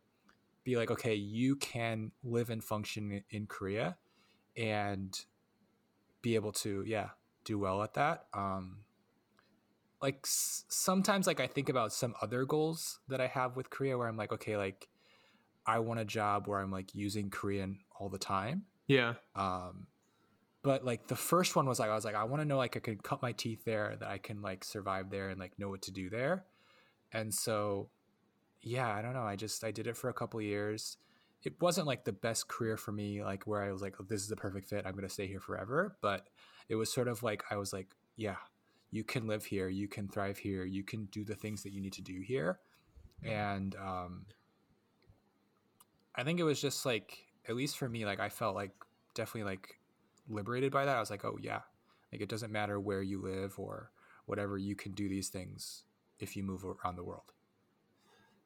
[0.63, 3.97] be like, okay, you can live and function in, in Korea,
[4.55, 5.13] and
[6.21, 7.09] be able to yeah
[7.43, 8.25] do well at that.
[8.33, 8.83] Um,
[10.01, 13.97] like s- sometimes like I think about some other goals that I have with Korea
[13.97, 14.87] where I'm like, okay, like
[15.65, 18.63] I want a job where I'm like using Korean all the time.
[18.87, 19.87] yeah, Um,
[20.61, 22.77] but like the first one was like I was like I want to know like
[22.77, 25.69] I can cut my teeth there, that I can like survive there and like know
[25.69, 26.45] what to do there.
[27.11, 27.89] And so,
[28.61, 29.23] yeah, I don't know.
[29.23, 30.97] I just I did it for a couple years.
[31.43, 34.21] It wasn't like the best career for me, like where I was like, oh, this
[34.21, 34.85] is the perfect fit.
[34.85, 35.97] I'm gonna stay here forever.
[36.01, 36.27] But
[36.69, 38.37] it was sort of like I was like, yeah,
[38.89, 41.81] you can live here, you can thrive here, you can do the things that you
[41.81, 42.59] need to do here.
[43.23, 44.25] And um,
[46.15, 48.71] I think it was just like, at least for me, like I felt like
[49.13, 49.79] definitely like
[50.29, 50.95] liberated by that.
[50.95, 51.61] I was like, oh yeah,
[52.11, 53.91] like it doesn't matter where you live or
[54.25, 55.83] whatever, you can do these things
[56.19, 57.33] if you move around the world.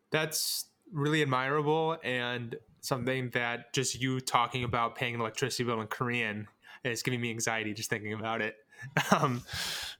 [0.10, 5.88] that's really admirable and something that just you talking about paying an electricity bill in
[5.88, 6.47] Korean
[6.84, 8.56] is giving me anxiety just thinking about it.
[9.12, 9.41] Um,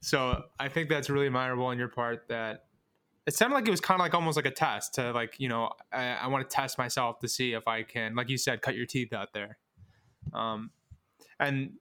[0.00, 2.66] so I think that's really admirable on your part that
[3.28, 5.50] it sounded like it was kind of like almost like a test to like, you
[5.50, 8.62] know, I, I want to test myself to see if I can, like you said,
[8.62, 9.58] cut your teeth out there.
[10.32, 10.70] Um,
[11.38, 11.74] and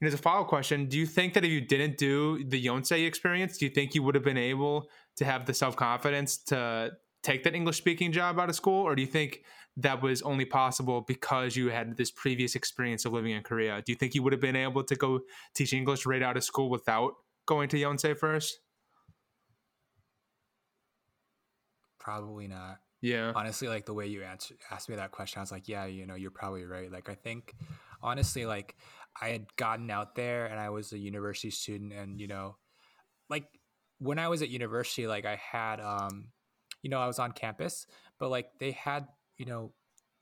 [0.00, 2.64] and as a follow up question, do you think that if you didn't do the
[2.64, 6.38] Yonsei experience, do you think you would have been able to have the self confidence
[6.44, 8.82] to take that English speaking job out of school?
[8.82, 9.42] Or do you think
[9.76, 13.82] that was only possible because you had this previous experience of living in Korea?
[13.84, 15.20] Do you think you would have been able to go
[15.54, 17.12] teach English right out of school without
[17.44, 18.60] going to Yonsei first?
[22.08, 22.78] Probably not.
[23.00, 23.32] Yeah.
[23.36, 26.04] honestly like the way you answer, asked me that question i was like yeah you
[26.04, 27.54] know you're probably right like i think
[28.02, 28.74] honestly like
[29.22, 32.56] i had gotten out there and i was a university student and you know
[33.30, 33.44] like
[34.00, 36.26] when i was at university like i had um
[36.82, 37.86] you know i was on campus
[38.18, 39.70] but like they had you know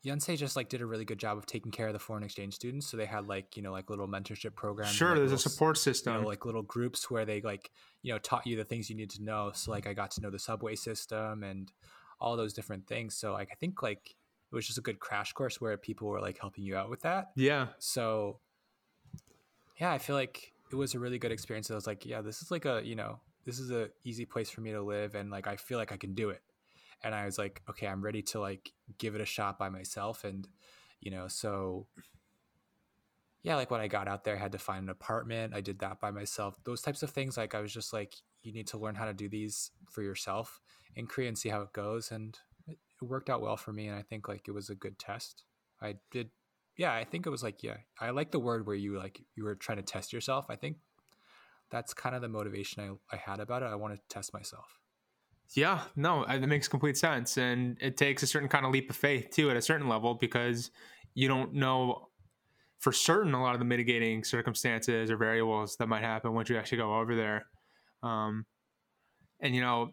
[0.06, 2.54] Yonsei just like did a really good job of taking care of the foreign exchange
[2.54, 5.34] students so they had like you know like little mentorship programs Sure, like, there's a
[5.34, 6.22] little s- support you system.
[6.22, 7.70] know, like little groups where they like
[8.02, 10.20] you know taught you the things you need to know so like i got to
[10.20, 11.72] know the subway system and
[12.20, 14.14] all those different things so like i think like
[14.52, 17.00] it was just a good crash course where people were like helping you out with
[17.02, 17.66] that yeah.
[17.78, 18.38] so
[19.80, 22.42] yeah i feel like it was a really good experience i was like yeah this
[22.42, 25.30] is like a you know this is a easy place for me to live and
[25.30, 26.42] like i feel like i can do it
[27.02, 30.24] and i was like okay i'm ready to like give it a shot by myself
[30.24, 30.48] and
[31.00, 31.86] you know so
[33.42, 35.78] yeah like when i got out there i had to find an apartment i did
[35.78, 38.14] that by myself those types of things like i was just like
[38.46, 40.60] you need to learn how to do these for yourself
[40.94, 42.12] in Korea and see how it goes.
[42.12, 43.88] And it, worked out well for me.
[43.88, 45.42] And I think like it was a good test.
[45.82, 46.30] I did.
[46.78, 49.44] Yeah, I think it was like, yeah, I like the word where you like, you
[49.44, 50.46] were trying to test yourself.
[50.48, 50.76] I think
[51.70, 53.66] that's kind of the motivation I, I had about it.
[53.66, 54.78] I want to test myself.
[55.54, 57.38] Yeah, no, that makes complete sense.
[57.38, 60.14] And it takes a certain kind of leap of faith too at a certain level
[60.14, 60.70] because
[61.14, 62.08] you don't know
[62.78, 66.56] for certain a lot of the mitigating circumstances or variables that might happen once you
[66.58, 67.46] actually go over there.
[68.02, 68.44] Um,
[69.40, 69.92] and, you know,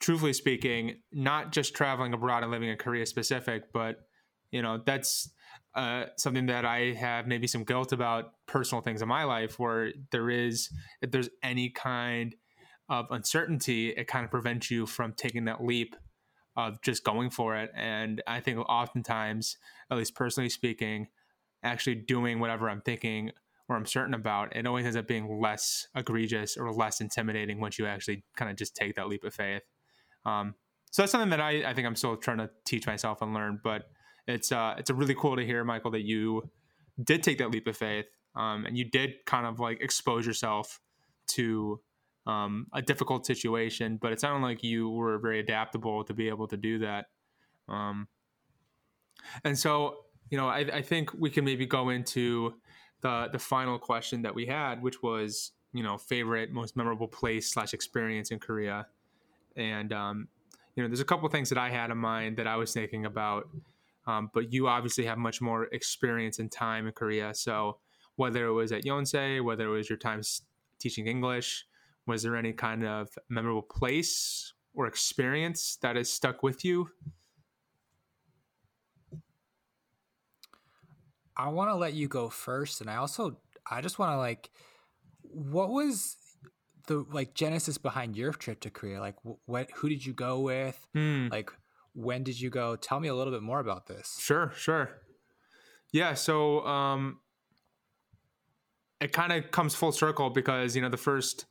[0.00, 3.96] truthfully speaking, not just traveling abroad and living in Korea specific, but,
[4.50, 5.30] you know, that's
[5.74, 9.92] uh, something that I have maybe some guilt about personal things in my life where
[10.10, 10.68] there is,
[11.00, 12.34] if there's any kind
[12.92, 15.96] of uncertainty, it kind of prevents you from taking that leap
[16.58, 17.70] of just going for it.
[17.74, 19.56] And I think oftentimes,
[19.90, 21.08] at least personally speaking,
[21.64, 23.32] actually doing whatever I'm thinking
[23.66, 27.78] or I'm certain about, it always ends up being less egregious or less intimidating once
[27.78, 29.62] you actually kind of just take that leap of faith.
[30.26, 30.54] Um,
[30.90, 33.58] so that's something that I, I think I'm still trying to teach myself and learn.
[33.64, 33.84] But
[34.28, 36.50] it's uh, it's a really cool to hear, Michael, that you
[37.02, 38.04] did take that leap of faith
[38.36, 40.78] um, and you did kind of like expose yourself
[41.28, 41.80] to
[42.26, 46.46] um, a difficult situation, but it sounded like you were very adaptable to be able
[46.48, 47.06] to do that.
[47.68, 48.08] Um,
[49.44, 52.54] and so, you know, I, I, think we can maybe go into
[53.02, 57.52] the the final question that we had, which was, you know, favorite, most memorable place
[57.52, 58.86] slash experience in Korea.
[59.56, 60.28] And um,
[60.74, 63.04] you know, there's a couple things that I had in mind that I was thinking
[63.04, 63.48] about,
[64.06, 67.34] um, but you obviously have much more experience and time in Korea.
[67.34, 67.78] So
[68.16, 70.22] whether it was at Yonsei, whether it was your time
[70.78, 71.66] teaching English,
[72.06, 76.88] was there any kind of memorable place or experience that has stuck with you?
[81.36, 83.38] I want to let you go first, and I also
[83.70, 84.50] I just want to like,
[85.22, 86.16] what was
[86.86, 89.00] the like genesis behind your trip to Korea?
[89.00, 90.86] Like, what who did you go with?
[90.94, 91.30] Mm.
[91.30, 91.50] Like,
[91.94, 92.76] when did you go?
[92.76, 94.18] Tell me a little bit more about this.
[94.20, 94.90] Sure, sure.
[95.92, 97.20] Yeah, so um,
[99.00, 101.46] it kind of comes full circle because you know the first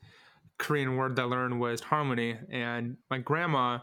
[0.61, 2.37] Korean word that I learned was halmoni.
[2.51, 3.79] And my grandma,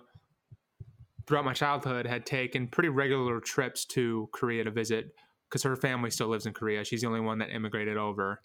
[1.26, 5.12] throughout my childhood, had taken pretty regular trips to Korea to visit
[5.49, 6.85] because her family still lives in Korea.
[6.85, 8.43] She's the only one that immigrated over.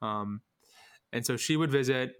[0.00, 0.42] Um,
[1.12, 2.14] and so she would visit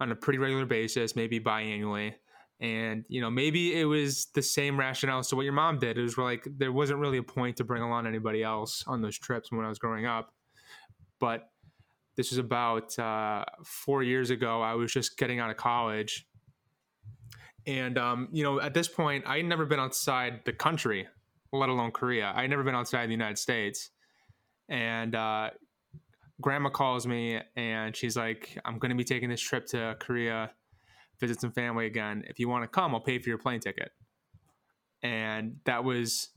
[0.00, 2.14] on a pretty regular basis, maybe biannually.
[2.60, 5.98] And, you know, maybe it was the same rationale as to what your mom did.
[5.98, 9.18] It was like there wasn't really a point to bring along anybody else on those
[9.18, 10.32] trips when I was growing up.
[11.20, 11.50] But
[12.16, 14.62] this was about uh, four years ago.
[14.62, 16.26] I was just getting out of college.
[17.66, 21.08] And, um, you know, at this point, I had never been outside the country,
[21.52, 22.32] let alone Korea.
[22.34, 23.90] I had never been outside the United States.
[24.68, 25.50] And uh,
[26.40, 30.50] grandma calls me and she's like, I'm going to be taking this trip to Korea,
[31.20, 32.24] visit some family again.
[32.26, 33.92] If you want to come, I'll pay for your plane ticket.
[35.02, 36.28] And that was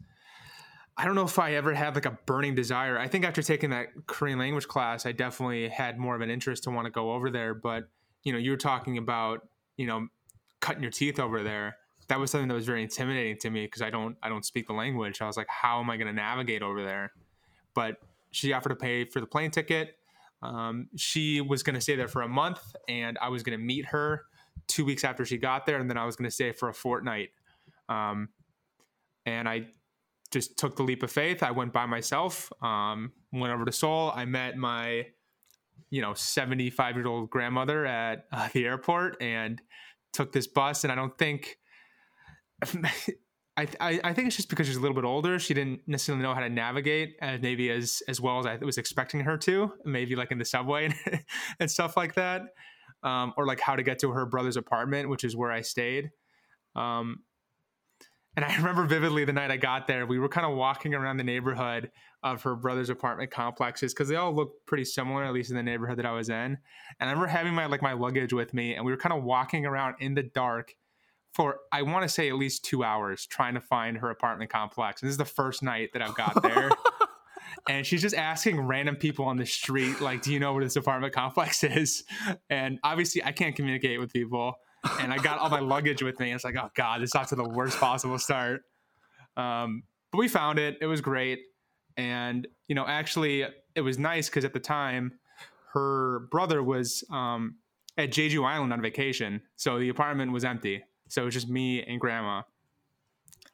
[0.98, 2.98] I don't know if I ever had like a burning desire.
[2.98, 6.64] I think after taking that Korean language class, I definitely had more of an interest
[6.64, 7.54] to want to go over there.
[7.54, 7.88] But
[8.24, 10.08] you know, you were talking about you know
[10.60, 11.78] cutting your teeth over there.
[12.08, 14.68] That was something that was very intimidating to me because I don't I don't speak
[14.68, 15.22] the language.
[15.22, 17.12] I was like, how am I going to navigate over there?
[17.76, 17.98] But
[18.32, 19.98] she offered to pay for the plane ticket.
[20.42, 23.64] Um, she was going to stay there for a month, and I was going to
[23.64, 24.24] meet her
[24.68, 26.74] two weeks after she got there, and then I was going to stay for a
[26.74, 27.30] fortnight.
[27.90, 28.30] Um,
[29.26, 29.68] and I
[30.32, 31.44] just took the leap of faith.
[31.44, 34.12] I went by myself, um, went over to Seoul.
[34.14, 35.08] I met my,
[35.90, 39.62] you know, 75 year old grandmother at uh, the airport and
[40.14, 40.84] took this bus.
[40.84, 41.58] And I don't think,
[42.64, 45.40] I, I, I, think it's just because she's a little bit older.
[45.40, 48.78] She didn't necessarily know how to navigate as maybe as, as well as I was
[48.78, 50.94] expecting her to, maybe like in the subway
[51.60, 52.42] and stuff like that.
[53.04, 56.10] Um, or like how to get to her brother's apartment, which is where I stayed.
[56.76, 57.20] Um,
[58.38, 61.18] and I remember vividly the night I got there, we were kind of walking around
[61.18, 61.92] the neighborhood
[62.24, 65.64] of her brother's apartment complexes because they all look pretty similar, at least in the
[65.64, 66.36] neighborhood that I was in.
[66.36, 66.58] And
[67.02, 69.66] I remember having my like my luggage with me, and we were kind of walking
[69.66, 70.76] around in the dark
[71.34, 75.02] for I want to say at least two hours trying to find her apartment complex.
[75.02, 76.72] And this is the first night that I've got there.
[77.70, 80.76] and she's just asking random people on the street, like, "Do you know where this
[80.76, 82.04] apartment complex is?"
[82.50, 84.56] And obviously, I can't communicate with people
[85.00, 86.32] and I got all my luggage with me.
[86.34, 88.62] It's like, oh god, this off to the worst possible start.
[89.36, 90.78] Um, but we found it.
[90.82, 91.40] It was great,
[91.96, 95.20] and you know, actually, it was nice because at the time,
[95.74, 97.56] her brother was um,
[97.98, 100.84] at Jeju Island on vacation, so the apartment was empty.
[101.10, 102.44] So it was just me and grandma,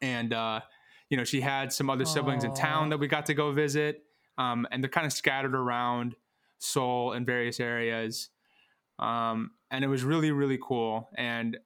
[0.01, 0.61] and uh,
[1.09, 2.49] you know, she had some other siblings Aww.
[2.49, 4.03] in town that we got to go visit,
[4.37, 6.15] um, and they're kind of scattered around
[6.59, 8.29] Seoul and various areas.
[8.99, 11.09] Um, and it was really really cool.
[11.17, 11.57] And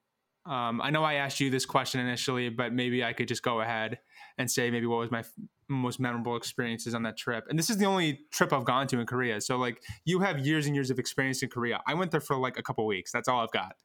[0.45, 3.59] um, I know I asked you this question initially, but maybe I could just go
[3.59, 3.99] ahead
[4.37, 5.31] and say maybe what was my f-
[5.67, 7.43] most memorable experiences on that trip.
[7.49, 9.41] And this is the only trip I've gone to in Korea.
[9.41, 11.81] So like you have years and years of experience in Korea.
[11.85, 13.11] I went there for like a couple weeks.
[13.11, 13.75] That's all I've got.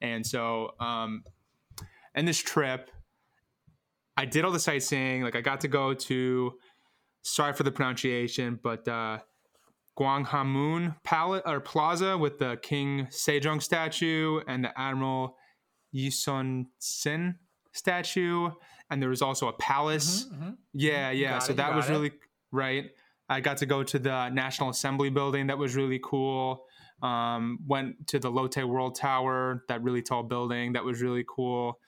[0.00, 1.22] And so, um,
[2.14, 2.90] and this trip,
[4.16, 5.22] I did all the sightseeing.
[5.22, 6.52] Like I got to go to,
[7.22, 9.18] sorry for the pronunciation, but uh,
[10.00, 15.36] Gwanghwamun Palace or Plaza with the King Sejong statue and the Admiral
[15.92, 17.34] Yi Sun-sin
[17.72, 18.50] statue,
[18.90, 20.24] and there was also a palace.
[20.24, 20.56] Mhm, mhm.
[20.72, 21.30] Yeah, yeah.
[21.32, 21.92] got So it, that was it.
[21.92, 22.12] really
[22.50, 22.90] right.
[23.28, 25.48] I got to go to the National Assembly building.
[25.48, 26.64] That was really cool.
[27.02, 30.72] Um, went to the Lotte World Tower, that really tall building.
[30.72, 31.78] That was really cool.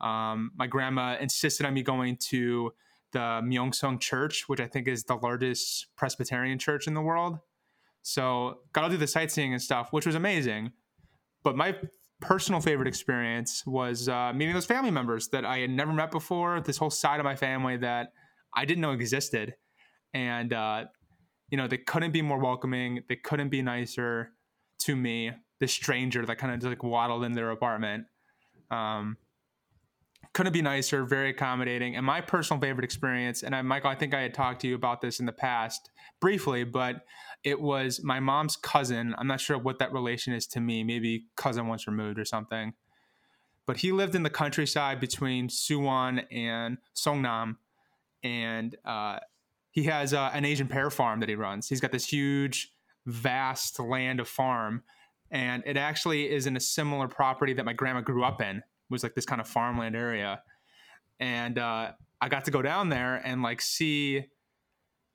[0.00, 2.72] Um, my grandma insisted on me going to
[3.12, 7.38] the Myeongsung Church, which I think is the largest Presbyterian church in the world.
[8.08, 10.72] So got to do the sightseeing and stuff, which was amazing.
[11.44, 11.76] But my
[12.22, 16.58] personal favorite experience was uh, meeting those family members that I had never met before.
[16.62, 18.14] This whole side of my family that
[18.56, 19.56] I didn't know existed,
[20.14, 20.86] and uh,
[21.50, 23.02] you know they couldn't be more welcoming.
[23.10, 24.30] They couldn't be nicer
[24.84, 25.32] to me.
[25.60, 28.06] the stranger that kind of just like waddled in their apartment.
[28.70, 29.18] Um,
[30.32, 31.96] couldn't be nicer, very accommodating.
[31.96, 34.74] And my personal favorite experience, and I, Michael, I think I had talked to you
[34.76, 35.90] about this in the past
[36.20, 37.04] briefly, but
[37.44, 39.14] it was my mom's cousin.
[39.16, 42.74] I'm not sure what that relation is to me, maybe cousin once removed or something.
[43.66, 47.56] But he lived in the countryside between Suwon and Songnam,
[48.22, 49.18] and uh,
[49.70, 51.68] he has uh, an Asian pear farm that he runs.
[51.68, 52.72] He's got this huge,
[53.06, 54.82] vast land of farm,
[55.30, 58.56] and it actually is in a similar property that my grandma grew up in.
[58.56, 60.42] It was like this kind of farmland area,
[61.20, 64.24] and uh, I got to go down there and like see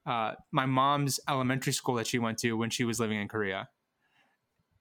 [0.05, 3.69] uh, my mom's elementary school that she went to when she was living in Korea.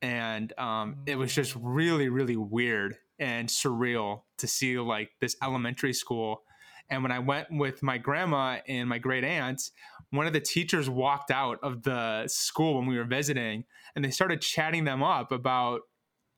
[0.01, 5.93] And um, it was just really, really weird and surreal to see like this elementary
[5.93, 6.43] school.
[6.91, 9.63] And when I went with my grandma and my great aunt,
[10.11, 13.65] one of the teachers walked out of the school when we were visiting
[13.95, 15.83] and they started chatting them up about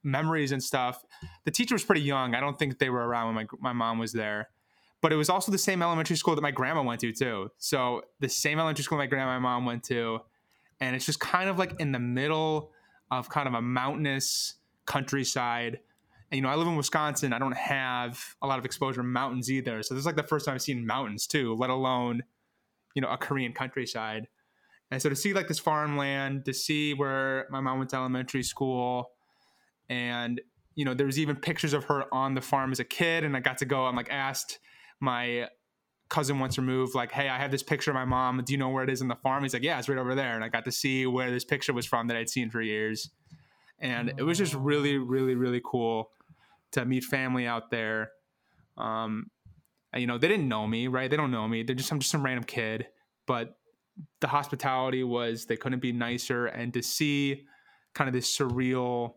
[0.03, 1.03] memories and stuff.
[1.47, 2.35] The teacher was pretty young.
[2.35, 4.51] I don't think they were around when my, my mom was there
[5.05, 7.51] but it was also the same elementary school that my grandma went to too.
[7.59, 10.21] So the same elementary school my grandma and my mom went to,
[10.81, 12.71] and it's just kind of like in the middle
[13.11, 14.55] of kind of a mountainous
[14.87, 15.81] countryside.
[16.31, 17.35] And you know, I live in Wisconsin.
[17.35, 19.83] I don't have a lot of exposure to mountains either.
[19.83, 22.23] So this is like the first time I've seen mountains too, let alone
[22.95, 24.27] you know a Korean countryside.
[24.91, 28.43] And so to see like this farmland, to see where my mom went to elementary
[28.43, 29.11] school,
[29.91, 30.41] and
[30.75, 33.37] you know there was even pictures of her on the farm as a kid, and
[33.37, 33.85] I got to go.
[33.85, 34.61] I'm like asked
[35.01, 35.49] my
[36.09, 38.43] cousin once removed, like, hey, I have this picture of my mom.
[38.45, 39.43] Do you know where it is in the farm?
[39.43, 40.35] He's like, yeah, it's right over there.
[40.35, 43.11] And I got to see where this picture was from that I'd seen for years.
[43.81, 46.11] And it was just really, really, really cool
[46.73, 48.11] to meet family out there.
[48.77, 49.31] Um,
[49.93, 51.11] and, you know, they didn't know me, right?
[51.11, 51.63] They don't know me.
[51.63, 52.87] They're just, I'm just some random kid.
[53.27, 53.57] But
[54.21, 56.47] the hospitality was, they couldn't be nicer.
[56.47, 57.45] And to see
[57.95, 59.15] kind of this surreal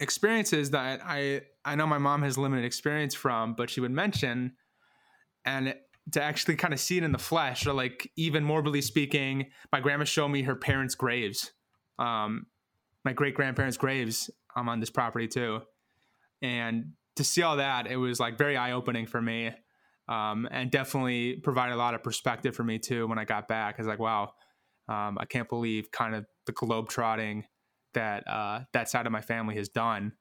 [0.00, 4.52] experiences that I, I know my mom has limited experience from, but she would mention,
[5.44, 5.74] and
[6.12, 9.80] to actually kind of see it in the flesh, or like even morbidly speaking, my
[9.80, 11.52] grandma showed me her parents' graves,
[11.98, 12.46] um,
[13.04, 15.60] my great grandparents' graves um, on this property too,
[16.40, 19.50] and to see all that, it was like very eye opening for me,
[20.08, 23.76] um, and definitely provided a lot of perspective for me too when I got back.
[23.78, 24.32] I was like, wow,
[24.88, 27.44] um, I can't believe kind of the globe trotting
[27.94, 30.12] that uh, that side of my family has done,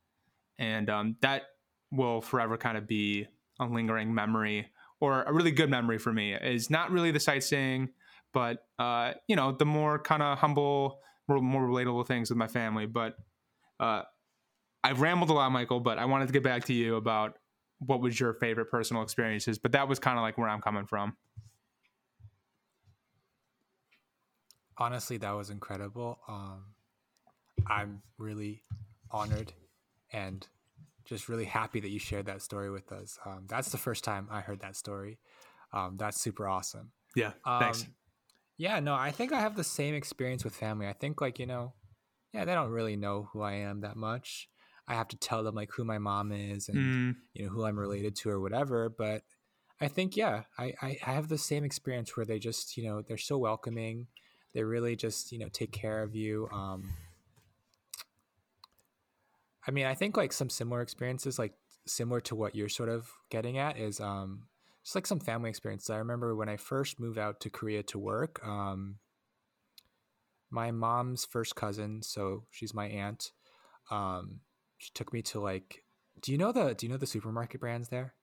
[0.59, 1.43] and um, that
[1.91, 3.25] will forever kind of be
[3.59, 4.67] a lingering memory
[5.01, 6.33] or a really good memory for me.
[6.33, 7.89] Is not really the sightseeing,
[8.33, 12.47] but uh, you know the more kind of humble, more, more relatable things with my
[12.47, 12.85] family.
[12.85, 13.15] But
[13.79, 14.03] uh,
[14.83, 15.81] I've rambled a lot, Michael.
[15.81, 17.37] But I wanted to get back to you about
[17.79, 19.59] what was your favorite personal experiences.
[19.59, 21.17] But that was kind of like where I'm coming from.
[24.81, 26.63] honestly that was incredible um
[27.67, 28.63] i'm really
[29.11, 29.53] honored
[30.11, 30.47] and
[31.05, 33.17] just really happy that you shared that story with us.
[33.25, 35.19] Um that's the first time i heard that story.
[35.73, 36.91] Um that's super awesome.
[37.15, 37.83] Yeah, thanks.
[37.83, 37.95] Um,
[38.57, 40.87] yeah no i think i have the same experience with family.
[40.87, 41.73] I think like you know
[42.33, 44.49] yeah they don't really know who i am that much.
[44.87, 47.63] I have to tell them like who my mom is and Mm, you know who
[47.65, 49.23] i'm related to or whatever but
[49.79, 53.01] i think yeah I, I i have the same experience where they just you know
[53.01, 54.07] they're so welcoming.
[54.53, 56.49] They really just you know take care of you.
[56.51, 56.89] Um
[59.67, 61.53] i mean i think like some similar experiences like
[61.87, 64.47] similar to what you're sort of getting at is um
[64.83, 67.99] just like some family experiences i remember when i first moved out to korea to
[67.99, 68.97] work um
[70.49, 73.31] my mom's first cousin so she's my aunt
[73.91, 74.41] Um,
[74.79, 75.83] she took me to like,
[76.21, 78.15] do you know the do you know the supermarket brands there?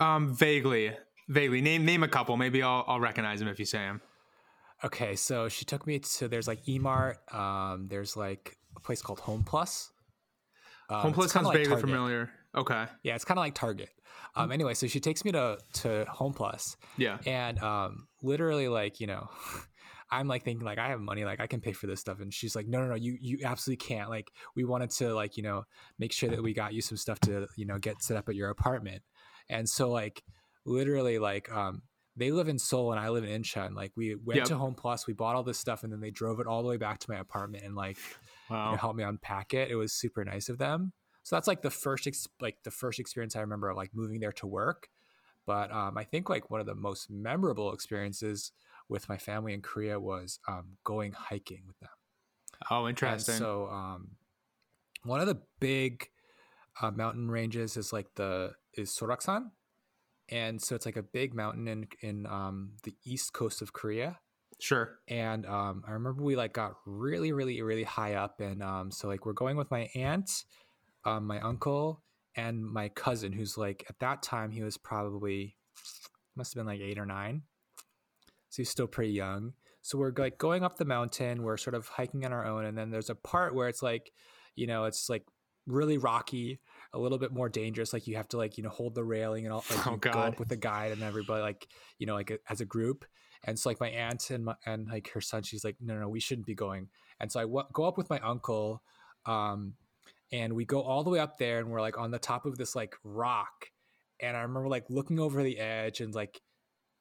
[0.00, 0.96] Um, vaguely,
[1.28, 1.60] vaguely.
[1.60, 2.36] Name name a couple.
[2.36, 4.00] Maybe I'll I'll recognize them if you say them.
[4.82, 7.16] Okay, so she took me to there's like Emart.
[7.34, 9.92] Um, there's like a place called Home Plus.
[10.88, 12.30] Um, Home it's kinda sounds vaguely familiar.
[12.54, 12.86] Okay.
[13.02, 13.90] Yeah, it's kind of like Target.
[14.34, 17.18] Um, anyway, so she takes me to to Home Plus, Yeah.
[17.26, 19.28] and um, literally like you know,
[20.10, 22.32] I'm like thinking like I have money, like I can pay for this stuff, and
[22.32, 24.08] she's like, no, no, no, you you absolutely can't.
[24.08, 25.64] Like we wanted to like you know
[25.98, 28.34] make sure that we got you some stuff to you know get set up at
[28.34, 29.02] your apartment,
[29.48, 30.22] and so like
[30.64, 31.82] literally like um
[32.16, 33.74] they live in Seoul and I live in Incheon.
[33.74, 34.46] Like we went Yep.
[34.46, 36.68] to Home Plus, we bought all this stuff, and then they drove it all the
[36.68, 37.98] way back to my apartment and like
[38.62, 39.70] you know, helped me unpack it.
[39.70, 40.92] It was super nice of them.
[41.22, 44.20] So that's like the first ex- like the first experience I remember of like moving
[44.20, 44.88] there to work.
[45.46, 48.52] But um, I think like one of the most memorable experiences
[48.88, 51.90] with my family in Korea was um, going hiking with them.
[52.70, 53.36] Oh, And interesting.
[53.36, 54.12] so um,
[55.02, 56.08] one of the big
[56.80, 59.50] uh, mountain ranges is like the is Soraksan,
[60.28, 64.18] and so it's like a big mountain in in um, the east coast of Korea
[64.60, 64.98] sure.
[65.08, 69.08] and um, I remember we like got really, really, really high up, and um, so
[69.08, 70.44] like we're going with my aunt,
[71.04, 72.02] um, my uncle,
[72.36, 75.56] and my cousin, who's like at that time he was probably
[76.36, 77.42] must have been like eight or nine,
[78.48, 79.52] so he's still pretty young.
[79.82, 82.76] So we're like going up the mountain, we're sort of hiking on our own, and
[82.76, 84.10] then there's a part where it's like,
[84.56, 85.24] you know, it's like
[85.66, 86.60] really rocky,
[86.92, 87.92] a little bit more dangerous.
[87.92, 89.96] Like you have to like you know hold the railing and all, like Oh, you
[89.98, 90.32] go God.
[90.34, 91.66] up with a guide and everybody like
[91.98, 93.04] you know like a, as a group.
[93.44, 96.08] And so like my aunt and my, and like her son, she's like, no, no,
[96.08, 96.88] we shouldn't be going.
[97.20, 98.82] And so I w- go up with my uncle,
[99.26, 99.74] um,
[100.32, 102.56] and we go all the way up there, and we're like on the top of
[102.56, 103.70] this like rock.
[104.20, 106.40] And I remember like looking over the edge, and like,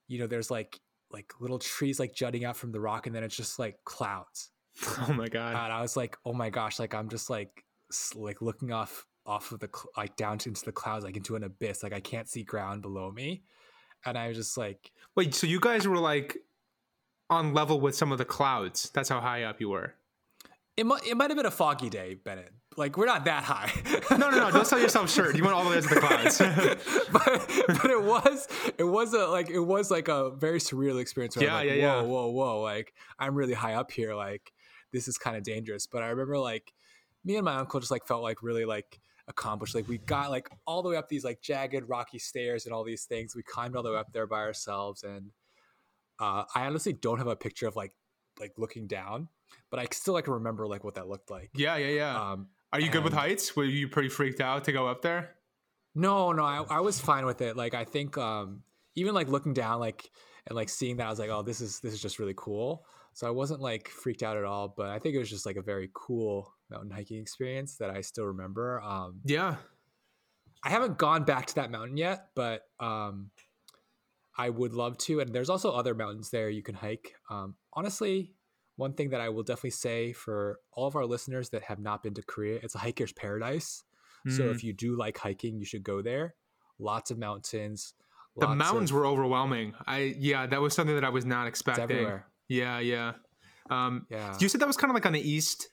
[0.08, 0.80] you know, there's like
[1.12, 4.50] like little trees like jutting out from the rock, and then it's just like clouds.
[5.08, 5.56] Oh my god.
[5.56, 7.64] And I was like, oh my gosh, like I'm just like
[8.16, 11.84] like looking off off of the like down into the clouds, like into an abyss.
[11.84, 13.44] Like I can't see ground below me.
[14.06, 16.38] And I was just like, Wait, so you guys were like
[17.30, 18.90] on level with some of the clouds.
[18.94, 19.94] That's how high up you were.
[20.76, 22.52] It might it might have been a foggy day, Bennett.
[22.76, 23.72] Like we're not that high.
[24.18, 24.52] No, no, no.
[24.52, 25.36] Don't sell yourself short.
[25.36, 26.38] You went all the way to the clouds.
[27.12, 28.48] but, but it was
[28.78, 31.36] it was a like it was like a very surreal experience.
[31.40, 32.62] Yeah, like, yeah, whoa, whoa, whoa!
[32.62, 34.16] Like I'm really high up here.
[34.16, 34.52] Like
[34.92, 35.88] this is kind of dangerous.
[35.88, 36.74] But I remember like
[37.24, 39.76] me and my uncle just like felt like really like accomplished.
[39.76, 42.84] Like we got like all the way up these like jagged rocky stairs and all
[42.84, 43.36] these things.
[43.36, 45.32] We climbed all the way up there by ourselves, and
[46.20, 47.92] uh, I honestly don't have a picture of like
[48.40, 49.30] like looking down,
[49.70, 51.52] but I still like remember like what that looked like.
[51.56, 52.32] yeah, yeah, yeah.
[52.32, 53.56] Um, Are you good with heights?
[53.56, 55.36] Were you pretty freaked out to go up there?
[55.96, 57.56] No, no, I, I was fine with it.
[57.56, 58.64] Like I think um
[58.96, 60.10] even like looking down like
[60.48, 62.86] and like seeing that I was like, oh, this is this is just really cool.
[63.14, 65.56] So I wasn't like freaked out at all, but I think it was just like
[65.56, 68.82] a very cool mountain hiking experience that I still remember.
[68.82, 69.56] Um Yeah.
[70.66, 73.32] I haven't gone back to that mountain yet, but um
[74.36, 75.20] I would love to.
[75.20, 77.14] And there's also other mountains there you can hike.
[77.30, 78.34] Um honestly,
[78.76, 82.02] one thing that I will definitely say for all of our listeners that have not
[82.02, 83.84] been to Korea, it's a hiker's paradise.
[84.28, 84.52] So Mm.
[84.56, 86.36] if you do like hiking, you should go there.
[86.80, 87.94] Lots of mountains.
[88.36, 89.76] the mountains of- were overwhelming.
[89.86, 92.08] I yeah, that was something that I was not expecting.
[92.48, 93.14] Yeah, yeah.
[93.70, 94.36] Um, Yeah.
[94.40, 95.70] you said that was kind of like on the east,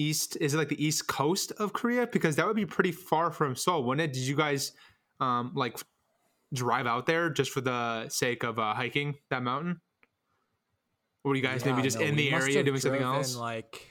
[0.00, 0.36] east.
[0.40, 2.06] Is it like the east coast of Korea?
[2.06, 4.12] Because that would be pretty far from Seoul, wouldn't it?
[4.14, 4.72] Did you guys
[5.20, 5.78] um, like
[6.52, 9.80] drive out there just for the sake of uh, hiking that mountain?
[11.24, 13.36] Or were you guys maybe Yeah, just no, in the area doing something else?
[13.36, 13.90] Like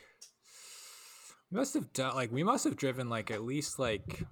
[1.51, 4.23] we must have done like we must have driven like at least like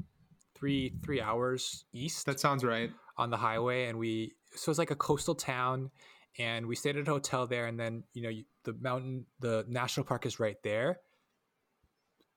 [0.55, 2.91] three three hours east that sounds right.
[3.17, 5.91] on the highway, and we so it's like a coastal town,
[6.39, 9.63] and we stayed at a hotel there, and then you know you, the mountain, the
[9.67, 10.99] national park is right there.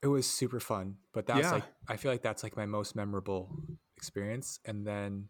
[0.03, 1.53] It was super fun, but that's Yeah.
[1.53, 3.63] like I feel like that's like my most memorable
[3.97, 4.59] experience.
[4.65, 5.29] And then,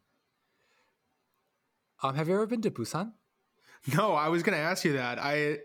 [2.02, 3.12] um, have you ever been to Busan?
[3.96, 5.18] No, I was gonna ask you that.
[5.18, 5.58] I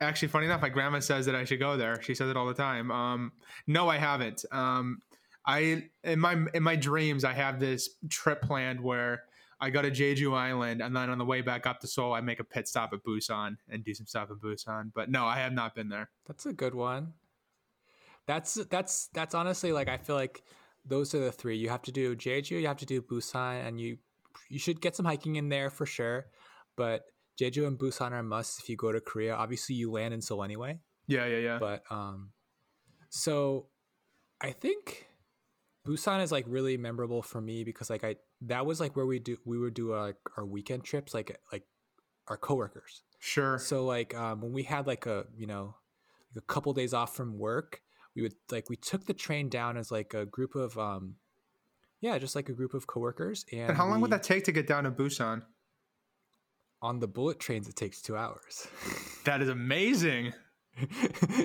[0.00, 2.00] actually, funny enough, my grandma says that I should go there.
[2.02, 2.90] She says it all the time.
[2.90, 3.32] Um,
[3.66, 4.44] no, I haven't.
[4.52, 5.00] Um,
[5.46, 9.24] I in my in my dreams, I have this trip planned where
[9.58, 12.20] I go to Jeju Island, and then on the way back up to Seoul, I
[12.20, 14.92] make a pit stop at Busan and do some stuff in Busan.
[14.94, 16.10] But no, I have not been there.
[16.26, 17.14] That's a good one.
[18.30, 20.44] That's that's that's honestly like I feel like
[20.86, 21.56] those are the three.
[21.56, 23.98] You have to do Jeju, you have to do Busan, and you
[24.48, 26.26] you should get some hiking in there for sure.
[26.76, 27.06] But
[27.40, 29.34] Jeju and Busan are must if you go to Korea.
[29.34, 30.78] Obviously, you land in Seoul anyway.
[31.08, 31.58] Yeah, yeah, yeah.
[31.58, 32.30] But um,
[33.08, 33.66] so
[34.40, 35.08] I think
[35.84, 39.18] Busan is like really memorable for me because like I that was like where we
[39.18, 41.64] do we would do uh, our weekend trips like like
[42.28, 43.02] our coworkers.
[43.18, 43.58] sure.
[43.58, 45.74] So like um, when we had like a you know
[46.32, 47.82] like a couple days off from work,
[48.20, 51.16] we we would like we took the train down as like a group of um
[52.00, 53.44] yeah, just like a group of coworkers.
[53.52, 55.42] And, And how long would that take to get down to Busan?
[56.82, 57.68] on the bullet trains?
[57.68, 58.66] It takes two hours.
[59.24, 60.32] That is amazing.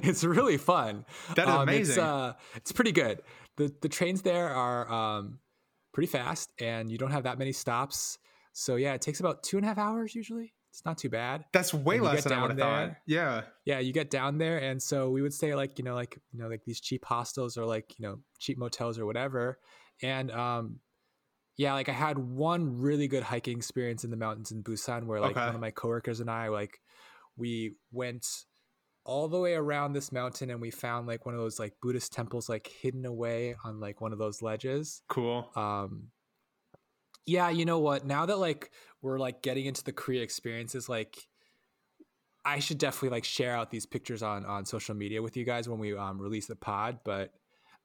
[0.07, 1.03] it's really fun.
[1.36, 2.03] That is Um, It's, amazing.
[2.03, 3.21] uh, it's pretty good.
[3.57, 5.39] the The trains there are um,
[5.93, 8.17] pretty fast, and you don't have that many stops.
[8.53, 10.53] So yeah, it takes about two and a half hours usually.
[10.76, 11.45] It's not too bad.
[11.53, 12.97] That's way less than I would have thought.
[13.07, 13.43] Yeah.
[13.63, 16.39] Yeah, you get down there, and so we would stay like you know like you
[16.39, 19.57] know like these cheap hostels or like you know cheap motels or whatever,
[20.03, 20.82] and um,
[21.57, 25.21] yeah, like I had one really good hiking experience in the mountains in Busan where
[25.21, 25.45] like Okay.
[25.45, 26.82] one of my coworkers and I like
[27.38, 28.28] we went
[29.05, 32.11] all the way around this mountain and we found like one of those like Buddhist
[32.13, 35.03] temples like hidden away on like one of those ledges.
[35.07, 35.51] Cool.
[35.55, 36.09] Um
[37.26, 38.05] yeah, you know what?
[38.05, 38.71] Now that like
[39.01, 41.17] we're like getting into the Korea experiences, like
[42.43, 45.67] I should definitely like share out these pictures on on social media with you guys
[45.67, 47.34] when we um release the pod, but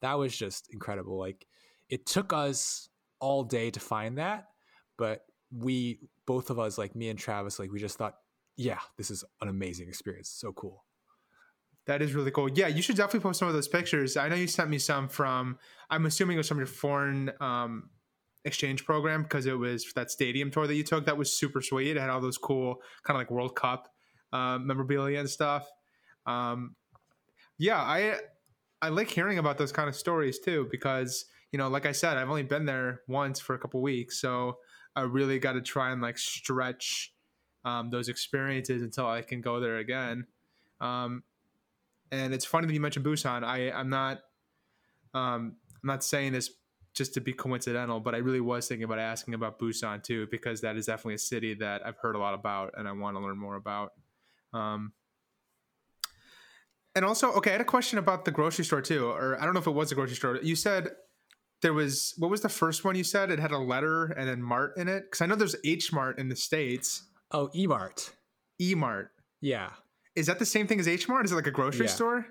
[0.00, 1.18] that was just incredible.
[1.18, 1.46] Like
[1.88, 2.88] it took us
[3.18, 4.48] all day to find that,
[4.98, 8.16] but we both of us like me and Travis like we just thought,
[8.56, 10.28] yeah, this is an amazing experience.
[10.28, 10.84] So cool.
[11.86, 12.50] That is really cool.
[12.50, 14.16] Yeah, you should definitely post some of those pictures.
[14.16, 15.58] I know you sent me some from.
[15.88, 17.88] I'm assuming it was from your foreign um,
[18.44, 21.06] exchange program because it was that stadium tour that you took.
[21.06, 21.96] That was super sweet.
[21.96, 23.88] It had all those cool kind of like World Cup
[24.32, 25.68] uh, memorabilia and stuff.
[26.26, 26.76] Um,
[27.58, 28.16] yeah, I
[28.82, 32.16] I like hearing about those kind of stories too because you know, like I said,
[32.16, 34.58] I've only been there once for a couple weeks, so
[34.94, 37.12] I really got to try and like stretch
[37.64, 40.26] um, those experiences until I can go there again.
[40.80, 41.24] Um,
[42.12, 43.44] and it's funny that you mentioned Busan.
[43.44, 44.18] I I'm not
[45.12, 46.50] um, I'm not saying this
[47.00, 50.60] just to be coincidental, but I really was thinking about asking about Busan too because
[50.60, 53.20] that is definitely a city that I've heard a lot about and I want to
[53.22, 53.92] learn more about.
[54.52, 54.92] Um,
[56.94, 59.54] and also, okay, I had a question about the grocery store too, or I don't
[59.54, 60.38] know if it was a grocery store.
[60.42, 60.88] You said
[61.62, 63.30] there was what was the first one you said?
[63.30, 66.18] It had a letter and then Mart in it because I know there's H Mart
[66.18, 67.04] in the states.
[67.30, 68.10] Oh, Emart.
[68.60, 69.70] E Mart Yeah.
[70.14, 71.24] is that the same thing as H Mart?
[71.24, 71.92] Is it like a grocery Yeah.
[71.92, 72.26] store?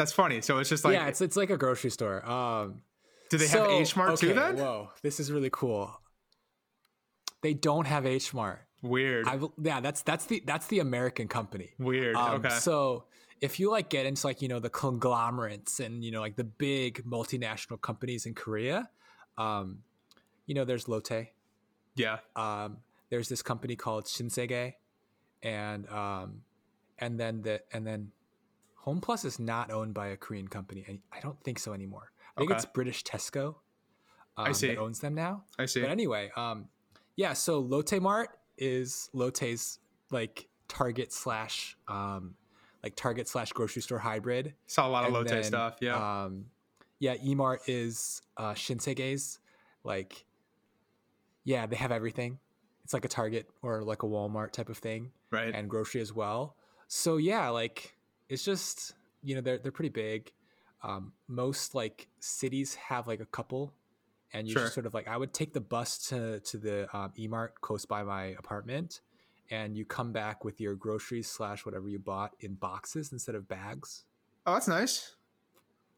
[0.00, 0.40] That's funny.
[0.40, 2.18] So it's just like, yeah, it's it's like a grocery store.
[2.38, 2.82] Um
[3.30, 4.30] do they have so- H Mart too?
[4.30, 5.84] okay, Then Whoa, this is really cool.
[7.42, 8.60] They don't have H Mart.
[8.82, 11.70] weird, I yeah, that's that's the that's the American company.
[11.78, 12.16] weird.
[12.16, 13.04] Um, okay, So
[13.40, 16.44] if you like get into like you know the conglomerates and you know like the
[16.44, 18.88] big multinational companies in Korea,
[19.38, 19.78] um,
[20.46, 21.28] you know there's Lotte.
[21.94, 22.78] yeah, Um,
[23.10, 24.74] there's this company called Shinsegae,
[25.42, 26.42] and um,
[26.98, 28.12] and then the and then
[28.84, 30.84] Home Plus is not owned by a Korean company.
[30.88, 32.12] and I don't think so anymore.
[32.36, 32.56] I think Okay.
[32.58, 33.56] it's British Tesco.
[34.36, 34.68] Um, see.
[34.68, 35.44] That owns them now.
[35.58, 35.80] I see.
[35.82, 36.68] But anyway, um,
[37.16, 37.34] yeah.
[37.34, 39.78] So Lotte Mart is Lotte's
[40.10, 42.36] like Target slash um,
[42.82, 44.54] like Target slash grocery store hybrid.
[44.66, 45.76] Saw a lot of And Lotte then, stuff.
[45.82, 46.46] Yeah, Um,
[47.00, 47.16] yeah.
[47.16, 49.38] Emart is uh, Shinsegae's.
[49.84, 50.24] Like,
[51.44, 52.38] yeah, they have everything.
[52.84, 55.54] It's like a Target or like a Walmart type of thing, right.
[55.54, 56.56] and grocery as well.
[56.88, 57.94] So yeah, like
[58.30, 60.32] it's just you know they're they're pretty big.
[60.82, 63.74] Um, most like cities have like a couple,
[64.32, 64.62] and you Sure.
[64.62, 67.84] just sort of like I would take the bus to to the um, Emart close
[67.84, 69.02] by my apartment,
[69.50, 73.46] and you come back with your groceries slash whatever you bought in boxes instead of
[73.46, 74.04] bags.
[74.46, 75.16] oh, that's nice.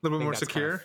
[0.02, 0.74] A little bit more that's kind secure.
[0.74, 0.82] of-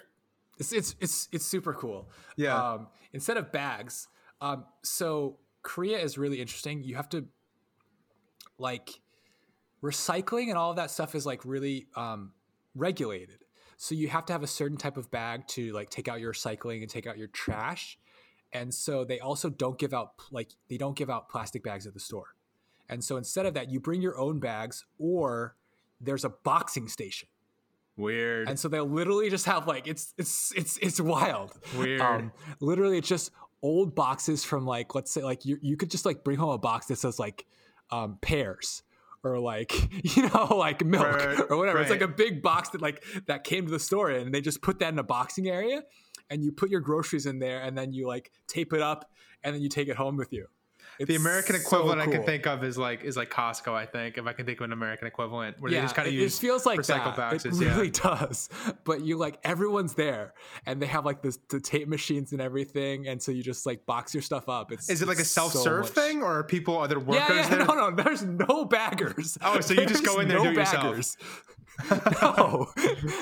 [0.60, 2.08] It's it's it's it's super cool.
[2.36, 4.08] yeah, Um, instead of bags,
[4.42, 6.84] um, so Korea is really interesting.
[6.84, 7.26] You have to
[8.60, 9.00] like
[9.84, 12.32] recycling and all of that stuff is like really um,
[12.76, 13.40] regulated.
[13.78, 16.34] So you have to have a certain type of bag to like take out your
[16.34, 17.98] recycling and take out your trash.
[18.52, 21.94] And so they also don't give out like they don't give out plastic bags at
[21.94, 22.36] the store.
[22.90, 25.56] And so instead of that, you bring your own bags or
[26.02, 27.28] there's a boxing station.
[27.98, 28.50] weird.
[28.50, 31.52] And so they'll literally just have like it's it's it's it's wild.
[31.78, 32.02] Weird.
[32.02, 36.06] Um, literally, it's just old boxes from like let's say like you you could just
[36.06, 37.46] like bring home a box that says like
[37.92, 38.84] um, pears
[39.24, 39.74] or like
[40.16, 41.80] you know like milk Right, or whatever.
[41.80, 44.62] It's like a big box that like that came to the store and they just
[44.62, 45.84] put that in a boxing area
[46.30, 49.10] and you put your groceries in there and then you like tape it up
[49.44, 50.48] and then you take it home with you.
[51.06, 53.74] The American so equivalent I can think of is like is like Costco.
[53.74, 56.14] I think if I can think of an American equivalent where they just kind of
[56.14, 57.32] use it feels like recycled that.
[57.32, 57.62] boxes.
[57.62, 58.50] It yeah, really does.
[58.84, 60.34] But you like everyone's there,
[60.66, 63.86] and they have like this the tape machines and everything, and so you just like
[63.86, 64.72] box your stuff up.
[64.72, 67.50] It's is it like a self-serve much- thing, or are people other workers Yeah, yeah,
[67.58, 67.66] there?
[67.66, 69.38] no, no, there's no baggers.
[69.42, 70.84] Oh, so you just go in there and do it yourself.
[70.84, 71.18] baggers.
[72.22, 72.68] no,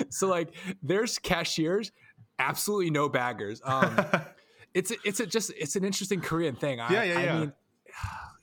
[0.10, 1.92] so like there's cashiers,
[2.40, 3.62] absolutely no baggers.
[3.66, 3.98] Um,
[4.74, 6.80] it's a, it's a just it's an interesting Korean thing.
[6.80, 7.36] I, Yeah, yeah, yeah.
[7.36, 7.54] I mean,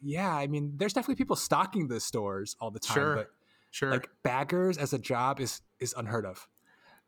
[0.03, 3.15] yeah, I mean, there's definitely people stocking the stores all the time, Sure.
[3.17, 3.31] but
[3.71, 3.91] sure.
[3.91, 6.49] like baggers as a job is is unheard of.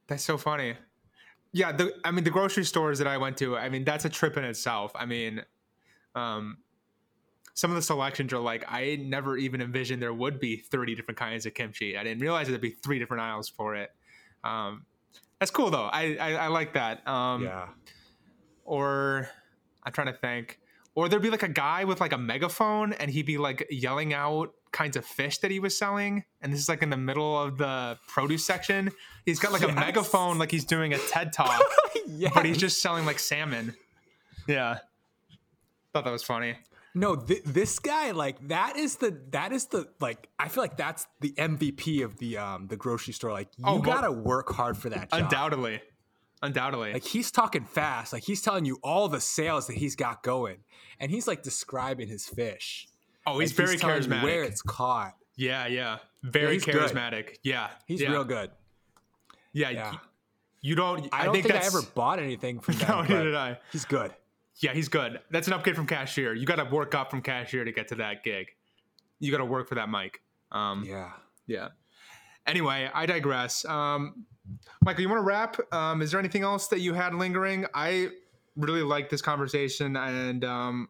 [0.07, 0.75] That's so funny.
[1.53, 4.09] Yeah, the I mean the grocery stores that I went to, I mean that's a
[4.09, 4.93] trip in itself.
[4.95, 5.43] I mean,
[6.15, 6.59] um,
[7.55, 11.19] some of the selections are like I never even envisioned there would be 30 different
[11.19, 11.97] kinds of kimchi.
[11.97, 13.91] I didn't realize there'd be three different aisles for it.
[14.43, 14.85] Um,
[15.39, 15.85] that's cool though.
[15.93, 17.07] I I, I like that.
[17.07, 17.69] Um, yeah.
[18.65, 19.29] Or
[19.85, 20.59] I'm trying to think.
[20.97, 24.15] Or there'd be like a guy with like a megaphone and he'd be like yelling
[24.15, 26.25] out kinds of fish that he was selling.
[26.41, 28.93] And this is like in the middle of the produce section.
[29.27, 29.71] He's got like Yes.
[29.73, 31.61] a megaphone, like he's doing a TED talk,
[32.07, 32.31] yeah.
[32.33, 33.75] but he's just selling like salmon.
[34.47, 34.79] Yeah.
[35.93, 36.57] Thought that was funny.
[36.97, 40.77] No, th- this guy like that is the that is the like I feel like
[40.77, 43.33] that's the MVP of the um the grocery store.
[43.33, 45.23] Like you Oh, gotta work hard for that job.
[45.25, 45.81] Undoubtedly.
[46.45, 46.93] Undoubtedly.
[46.93, 48.13] Like he's talking fast.
[48.13, 50.59] Like he's telling you all the sales that he's got going,
[51.01, 52.87] and he's like describing his fish.
[53.27, 54.23] oh, he's Like, very you charismatic.
[54.23, 55.15] Where it's caught.
[55.37, 55.99] yeah, yeah.
[56.23, 56.75] Very he's good.
[56.75, 57.37] charismatic.
[57.43, 57.69] Yeah.
[57.87, 58.11] He's yeah.
[58.11, 58.51] real good.
[59.53, 59.71] Yeah.
[59.71, 59.91] Yeah.
[59.93, 59.99] y-
[60.63, 62.87] You don't I, don't think, I ever bought anything from him.
[62.89, 63.59] No, neither did I.
[63.73, 64.13] He's good.
[64.61, 65.21] Yeah, he's good.
[65.31, 66.33] That's an upgrade from cashier.
[66.35, 68.49] You got to work up from cashier to get to that gig.
[69.19, 70.21] You got to work for that mic.
[70.53, 71.11] Um, yeah.
[71.47, 71.69] Yeah.
[72.47, 73.65] Anyway, I digress.
[73.65, 74.27] Um,
[74.83, 75.57] Michael, you want to wrap?
[75.73, 77.67] Um, is there anything else that you had lingering?
[77.75, 78.11] I
[78.57, 80.89] really like this conversation, and um,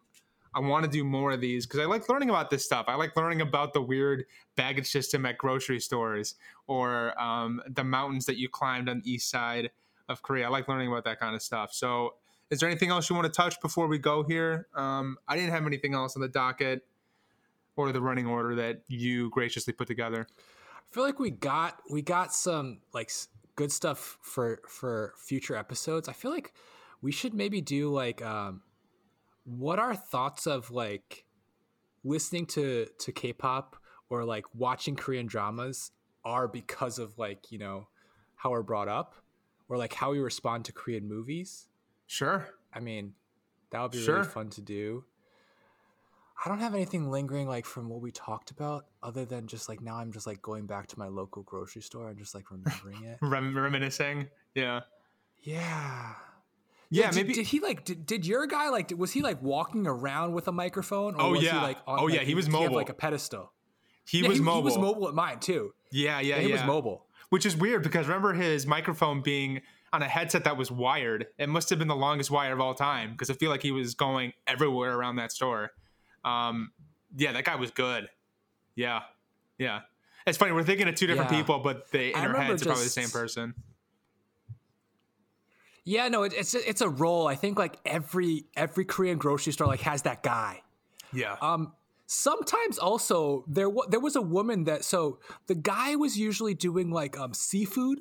[0.53, 2.85] I want to do more of these because I like learning about this stuff.
[2.87, 4.25] I like learning about the weird
[4.55, 6.35] baggage system at grocery stores
[6.67, 9.71] or um, the mountains that you climbed on the east side
[10.07, 10.45] of Korea.
[10.45, 11.73] I like learning about that kind of stuff.
[11.73, 12.15] So,
[12.49, 14.67] is there anything else you want to touch before we go here?
[14.75, 16.85] Um, I didn't have anything else on the docket
[17.75, 20.27] or the running order that you graciously put together.
[20.29, 23.11] I feel like we got we got some like
[23.55, 26.07] good stuff for for future episodes.
[26.09, 26.53] I feel like
[27.01, 28.61] we should maybe do like um
[29.45, 31.25] what our thoughts of like
[32.03, 33.75] listening to to K-pop
[34.09, 35.91] or like watching Korean dramas
[36.23, 37.87] are because of like, you know,
[38.35, 39.15] how we're brought up
[39.69, 41.67] or like how we respond to Korean movies.
[42.07, 42.47] Sure.
[42.73, 43.13] I mean,
[43.71, 44.17] that would be Sure.
[44.17, 45.05] really fun to do.
[46.43, 49.81] I don't have anything lingering like from what we talked about other than just like
[49.81, 53.03] now I'm just like going back to my local grocery store and just like remembering
[53.03, 53.17] it.
[53.21, 54.27] Rem- reminiscing.
[54.53, 54.81] Yeah.
[55.41, 56.13] Yeah.
[56.89, 57.33] Yeah, did, maybe.
[57.33, 60.51] did he like did, did your guy like was he like walking around with a
[60.51, 61.53] microphone or Oh, was yeah.
[61.53, 62.75] he like Oh, yeah, like, he was mobile.
[62.75, 63.51] like a pedestal.
[64.05, 64.61] he Yeah, was mobile.
[64.61, 65.73] He was mobile at mine too.
[65.91, 66.55] Yeah, yeah, Yeah, he yeah.
[66.55, 67.05] was mobile.
[67.29, 69.61] Which is weird because remember his microphone being
[69.91, 71.27] on a headset that was wired.
[71.39, 73.71] It must have been the longest wire of all time because I feel like he
[73.71, 75.71] was going everywhere around that store.
[76.25, 76.71] Um,
[77.15, 78.09] yeah, that guy was good.
[78.75, 79.03] Yeah,
[79.57, 79.81] yeah.
[80.27, 81.37] It's funny we're thinking of two different Yeah.
[81.37, 83.53] people, but they in I our heads are probably the same person.
[85.83, 87.27] Yeah, no, it, it's it's a role.
[87.27, 90.63] I think like every every Korean grocery store like has that guy.
[91.13, 91.35] Yeah.
[91.41, 91.73] Um,
[92.07, 96.89] sometimes also there wa- there was a woman that so the guy was usually doing
[96.89, 97.99] like um seafood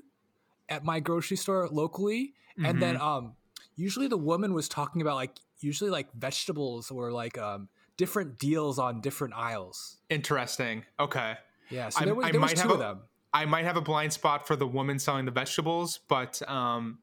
[0.71, 3.35] at my grocery store locally, and then um
[3.77, 8.79] usually the woman was talking about like usually like vegetables or like um different deals
[8.79, 9.99] on different aisles.
[10.11, 10.85] Interesting.
[10.99, 11.37] Okay.
[11.71, 13.01] Yeah, so I- there was I there was might two have of a- them.
[13.33, 16.99] I might have a blind spot for the woman selling the vegetables, but um,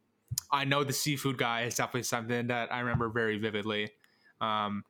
[0.50, 3.90] I know the seafood guy is definitely something that I remember very vividly.
[4.40, 4.86] Um,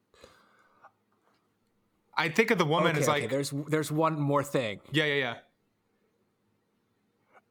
[2.16, 4.82] I think of the woman Okay, as okay, like, there's there's one more thing.
[4.92, 5.36] yeah, yeah, yeah.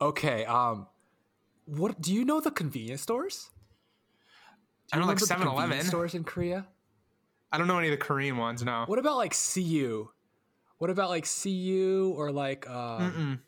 [0.01, 0.87] Okay, um,
[1.67, 3.51] what do you know the convenience stores?
[4.93, 5.85] I Do you don't like remember the 7-Eleven.
[5.87, 6.67] stores in Korea.
[7.53, 8.63] I don't know any of the Korean ones.
[8.63, 8.87] now.
[8.87, 10.09] What about like CU?
[10.79, 13.41] What about like CU or like um,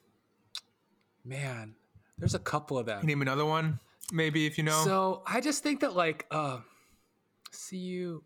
[1.25, 1.75] man?
[2.19, 3.05] There's a couple of them.
[3.07, 3.81] Name another one,
[4.13, 4.83] maybe if you know.
[4.85, 6.59] So I just think that like uh,
[7.71, 8.23] CU.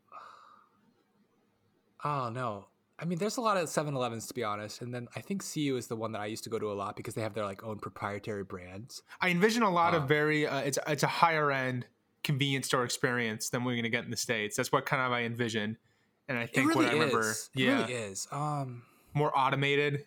[2.05, 2.67] Oh no.
[2.99, 5.77] I mean, there's a lot of 7-Elevens to be honest, and then I think CU
[5.77, 7.45] is the one that I used to go to a lot because they have their
[7.45, 9.03] like own proprietary brands.
[9.21, 10.47] I envision a lot Uh, of very.
[10.47, 11.87] Uh, it's it's a higher end
[12.27, 14.57] convenience store experience than we're going to get in the states.
[14.57, 15.79] That's what kind of I envision,
[16.29, 17.21] and I think really what I remember.
[17.31, 17.51] is.
[17.55, 18.29] It yeah, really is.
[18.31, 18.83] Um,
[19.15, 20.05] more automated.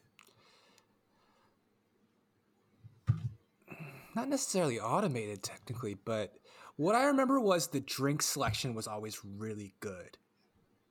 [4.15, 6.34] not necessarily automated technically, but
[6.76, 10.17] what I remember was the drink selection was always really good.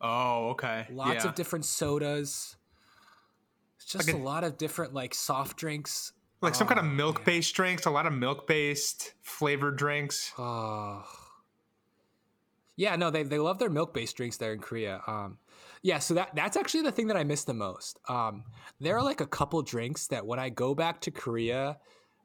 [0.01, 0.87] Oh, okay.
[0.91, 1.31] Lots yeah.
[1.31, 2.57] of different sodas.
[3.77, 6.13] It's just Like a, a- lot of different like soft drinks.
[6.41, 10.33] Like some kind of Oh, milk based drinks, a lot of milk based flavored drinks.
[10.39, 11.05] Oh.
[12.77, 15.03] Yeah, no, they, they love their milk based drinks there in Korea.
[15.07, 15.39] Um,
[15.83, 17.99] yeah, so that that's actually the thing that I miss the most.
[18.09, 18.45] Um,
[18.81, 21.79] there are like a couple drinks that when I go back to Korea,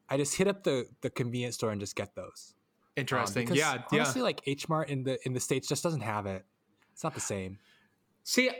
[0.08, 2.54] I just hit up the the convenience store and just get those.
[2.96, 3.44] Um, Interesting.
[3.44, 4.24] because yeah, honestly, yeah.
[4.24, 6.44] like H Mart in the in the states just doesn't have it.
[6.92, 7.58] It's not the same.
[8.22, 8.50] See,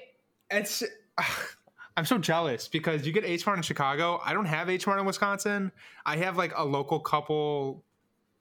[0.51, 0.83] it's
[1.97, 4.21] I'm so jealous because you get H Mart in Chicago.
[4.25, 5.71] I don't have H Mart in Wisconsin.
[6.05, 7.85] I have like a local couple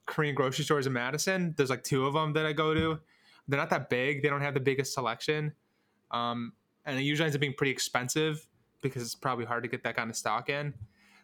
[0.06, 1.54] Korean grocery stores in Madison.
[1.56, 2.98] There's like two of them that I go to.
[3.46, 4.22] They're not that big.
[4.22, 5.52] They don't have the biggest selection,
[6.10, 6.52] um,
[6.84, 8.46] and it usually ends up being pretty expensive
[8.80, 10.74] because it's probably hard to get that kind of stock in.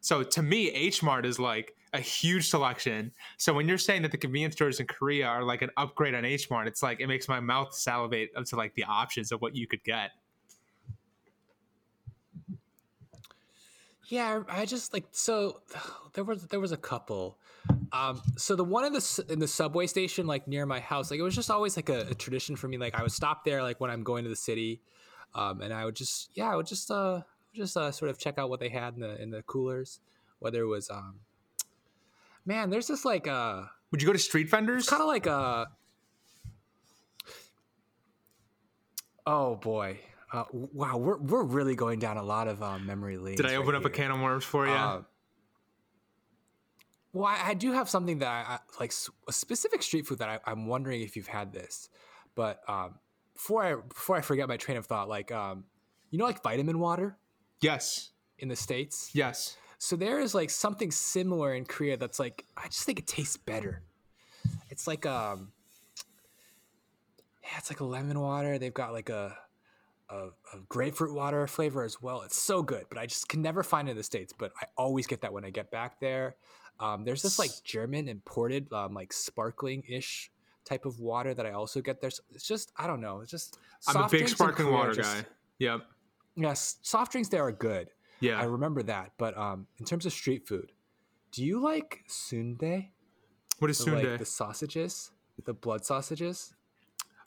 [0.00, 3.12] So to me, H Mart is like a huge selection.
[3.38, 6.24] So when you're saying that the convenience stores in Korea are like an upgrade on
[6.24, 9.40] H Mart, it's like it makes my mouth salivate up to like the options of
[9.42, 10.12] what you could get.
[14.10, 15.62] Yeah, I just like so
[16.14, 17.38] there was there was a couple.
[17.92, 21.20] Um, so the one in the in the subway station, like near my house, like
[21.20, 22.76] it was just always like a, a tradition for me.
[22.76, 24.80] Like I would stop there, like when I'm going to the city,
[25.34, 27.22] um, and I would just yeah, I would just uh
[27.54, 30.00] just uh, sort of check out what they had in the in the coolers,
[30.40, 31.20] whether it was um,
[32.44, 34.88] man, there's this like uh, would you go to street vendors?
[34.88, 35.66] Kind of like uh,
[39.24, 40.00] oh boy,
[40.32, 43.36] uh, wow, we're we're really going down a lot of um, memory lanes.
[43.36, 43.90] Did I open right up here.
[43.90, 44.72] a can of worms for you?
[44.72, 45.02] Uh,
[47.12, 48.92] well, I, I, do have something that I, I like
[49.28, 51.88] a specific street food that I, am wondering if you've had this,
[52.36, 52.94] but um,
[53.34, 55.64] before I before I forget my train of thought, like um,
[56.10, 57.16] you know, like vitamin water.
[57.60, 58.10] Yes.
[58.38, 59.10] In the states.
[59.12, 59.56] Yes.
[59.78, 63.36] So there is like something similar in Korea that's like I just think it tastes
[63.36, 63.82] better.
[64.68, 65.52] It's like um,
[67.42, 68.58] yeah, it's like a lemon water.
[68.58, 69.36] They've got like a
[70.10, 72.22] a, a, grapefruit water flavor as well.
[72.22, 74.32] It's so good, but I just can never find it in the states.
[74.36, 76.36] But I always get that when I get back there.
[76.78, 80.30] Um, there's this like German imported, um, like sparkling ish
[80.64, 82.10] type of water that I also get there.
[82.10, 83.20] So it's just I don't know.
[83.20, 85.24] It's just I'm a big sparkling water just, guy.
[85.58, 85.80] Yep.
[86.36, 87.90] Yes, soft drinks there are good.
[88.20, 89.12] Yeah, I remember that.
[89.18, 90.72] But um, in terms of street food,
[91.32, 92.90] do you like sundae?
[93.58, 94.10] What is sundae?
[94.10, 95.10] Like the sausages,
[95.44, 96.54] the blood sausages.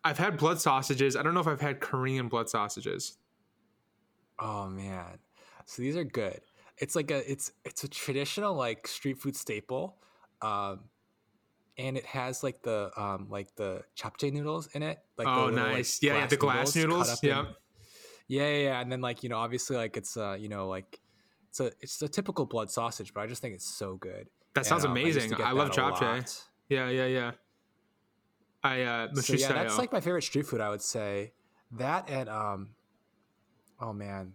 [0.04, 1.16] I've had blood sausages.
[1.16, 3.18] I don't know if I've had Korean blood sausages.
[4.40, 5.20] Oh man,
[5.66, 6.42] so these are good.
[6.78, 9.98] It's like a it's it's a traditional like street food staple,
[10.42, 10.82] um,
[11.78, 15.00] and it has like the um like the japchae noodles in it.
[15.18, 17.08] Like oh little, nice, like, yeah, yeah, the glass noodles.
[17.08, 17.24] noodles.
[17.24, 17.46] Yeah,
[18.28, 21.00] yeah, yeah, yeah, and then like you know obviously like it's uh you know like
[21.50, 24.28] it's a it's a typical blood sausage, but I just think it's so good.
[24.56, 25.34] That sounds and, um, amazing.
[25.36, 26.42] I, I love japchae.
[26.70, 27.32] Yeah, yeah, yeah.
[28.64, 30.62] I uh so yeah, that's like my favorite street food.
[30.62, 31.34] I would say
[31.72, 32.70] that and um,
[33.80, 34.34] oh man,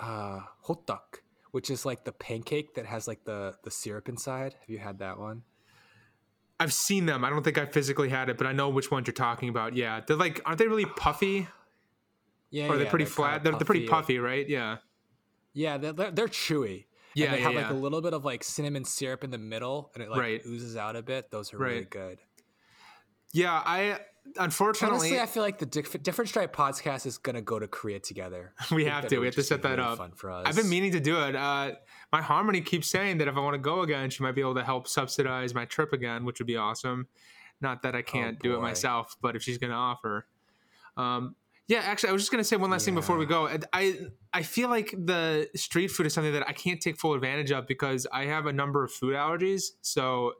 [0.00, 4.54] uh, hotteok, which is like the pancake that has like the the syrup inside.
[4.60, 5.42] Have you had that one?
[6.60, 7.24] I've seen them.
[7.24, 9.74] I don't think I physically had it, but I know which ones you're talking about.
[9.74, 11.48] Yeah, they're like, aren't they really puffy?
[12.50, 13.42] Yeah, or are they yeah, pretty they're flat?
[13.42, 14.46] They're, they're pretty puffy, right?
[14.46, 14.76] Yeah.
[15.52, 16.84] Yeah, they're, they're, they're chewy.
[17.14, 17.62] Yeah, and they yeah, have yeah.
[17.62, 20.40] like a little bit of like cinnamon syrup in the middle, and it like right.
[20.46, 21.30] oozes out a bit.
[21.30, 22.18] Those are really good.
[23.32, 23.98] Yeah, I
[24.38, 27.98] unfortunately honestly I feel like the Diff- different stripe podcast is gonna go to Korea
[28.00, 28.52] together.
[28.70, 29.18] we have to.
[29.18, 29.98] We have to set that really up.
[29.98, 30.46] Fun for us.
[30.46, 31.34] I've been meaning to do it.
[31.36, 31.72] Uh,
[32.12, 34.54] my halmoni keeps saying that if I want to go again, she might be able
[34.56, 37.06] to help subsidize my trip again, which would be awesome.
[37.60, 40.26] Not that I can't Oh, do it myself, but if she's going to offer.
[40.96, 41.36] Um,
[41.68, 43.48] yeah, actually, I was just going to say one last thing before we go.
[43.72, 43.96] I
[44.32, 47.66] I feel like the street food is something that I can't take full advantage of
[47.68, 49.72] because I have a number of food allergies.
[49.82, 50.32] So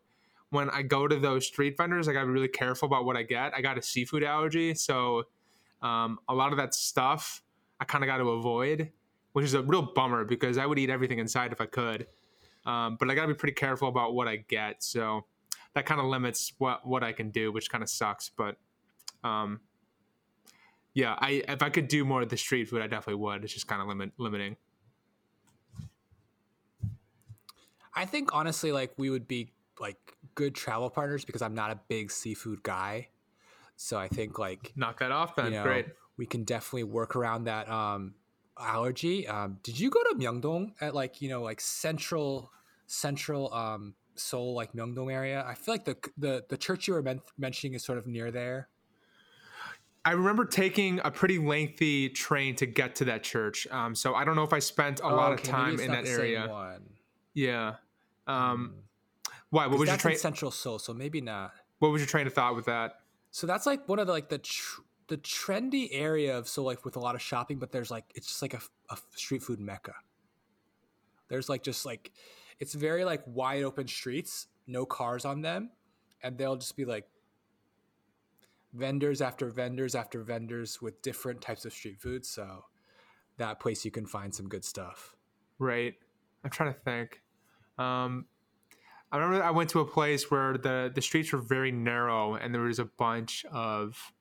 [0.50, 3.16] when I go to those street vendors, I got to be really careful about what
[3.16, 3.54] I get.
[3.54, 5.24] I got a seafood allergy, so
[5.82, 7.42] um, a lot of that stuff
[7.80, 8.90] I kind of got to avoid,
[9.32, 12.06] which is a real bummer because I would eat everything inside if I could.
[12.66, 14.82] Um, but I got to be pretty careful about what I get.
[14.82, 15.24] So
[15.74, 18.28] that kind of limits what what I can do, which kind of sucks.
[18.28, 18.56] But
[19.24, 19.60] um,
[20.94, 23.44] yeah, I if I could do more of the street food, I definitely would.
[23.44, 24.56] It's just kind of limit limiting.
[27.94, 31.80] I think honestly, like we would be like good travel partners because I'm not a
[31.88, 33.08] big seafood guy.
[33.76, 35.46] So I think like Knock that off then.
[35.46, 35.86] you know Great.
[36.16, 38.14] we can definitely work around that um,
[38.58, 39.26] allergy.
[39.26, 42.50] Um, did you go to Myeongdong at like you know like central
[42.86, 45.44] central um, Seoul like Myeongdong area?
[45.46, 48.30] I feel like the the the church you were men- mentioning is sort of near
[48.30, 48.68] there.
[50.04, 53.66] I remember taking a pretty lengthy train to get to that church.
[53.70, 55.90] Um, so I don't know if I spent a lot of Okay, maybe time in
[55.92, 56.78] that area.
[57.34, 57.74] Yeah.
[58.26, 58.82] Um, Mm.
[59.50, 59.66] Why?
[59.66, 60.16] What was your train?
[60.16, 61.52] central Seoul, so maybe not.
[61.78, 63.00] What was your train of thought with that?
[63.30, 66.84] So that's like one of the like the tr- the trendy area of so like
[66.84, 69.60] with a lot of shopping, but there's like it's just like a, a street food
[69.60, 69.94] mecca.
[71.28, 72.12] There's like just like
[72.58, 75.70] it's very like wide open streets, no cars on them,
[76.22, 77.08] and they'll just be like
[78.72, 82.24] vendors after vendors after vendors with different types of street food.
[82.24, 82.64] So
[83.38, 85.16] that place you can find some good stuff.
[85.58, 85.94] Right.
[86.44, 87.20] I'm trying to think.
[87.78, 88.26] Um,
[89.12, 92.54] I remember I went to a place where the the streets were very narrow, and
[92.54, 94.12] there was a bunch of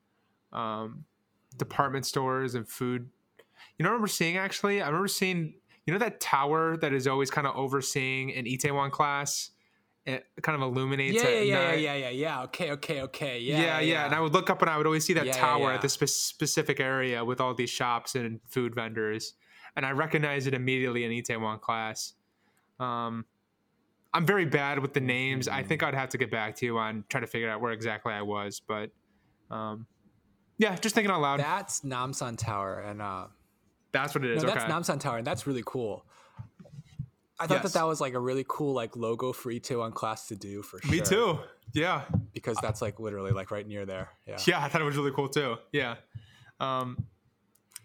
[0.52, 1.06] um,
[1.58, 3.10] department stores and food
[3.78, 4.82] You know, I remember seeing actually.
[4.82, 5.56] I remember seeing.
[5.86, 9.52] You know that tower that is always kind of overseeing an Itaewon class.
[10.06, 11.22] It kind of illuminates.
[11.22, 12.44] Yeah, yeah, yeah, yeah, yeah, yeah.
[12.44, 13.40] Okay, okay, okay.
[13.40, 15.72] Yeah, Yeah, yeah, And I would look up and I would always see that tower
[15.74, 19.34] at this spe- specific area with all these shops and food vendors.
[19.76, 22.14] And I recognized it immediately in Itaewon class.
[22.80, 23.26] Um,
[24.14, 25.48] I'm very bad with the names.
[25.48, 27.72] I think I'd have to get back to you on trying to figure out where
[27.72, 28.60] exactly I was.
[28.66, 28.90] But
[29.52, 29.86] um,
[30.58, 31.40] yeah, just thinking out loud.
[31.40, 33.26] That's Namsan Tower, and uh,
[33.92, 34.44] that's what it is.
[34.44, 34.60] no, okay.
[34.60, 36.06] that's Namsan Tower, and that's really cool.
[37.40, 37.72] I thought Yes.
[37.72, 40.82] that that was like a really cool like logo for Itaewon class to do for
[40.82, 40.92] sure.
[40.92, 41.40] Me too.
[41.74, 42.04] Yeah.
[42.34, 44.10] because that's like literally like right near there.
[44.28, 44.38] Yeah.
[44.46, 45.56] Yeah, I thought it was really cool too.
[45.72, 45.96] Yeah.
[46.60, 47.06] Um,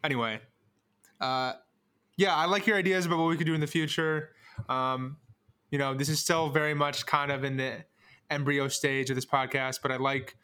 [0.03, 0.41] anyway,
[1.21, 1.53] uh,
[2.17, 4.31] yeah, I like your ideas about what we could do in the future.
[4.69, 5.19] Um,
[5.71, 7.85] you know, this is still very much kind of in the
[8.31, 10.37] embryo stage of this podcast, but I like.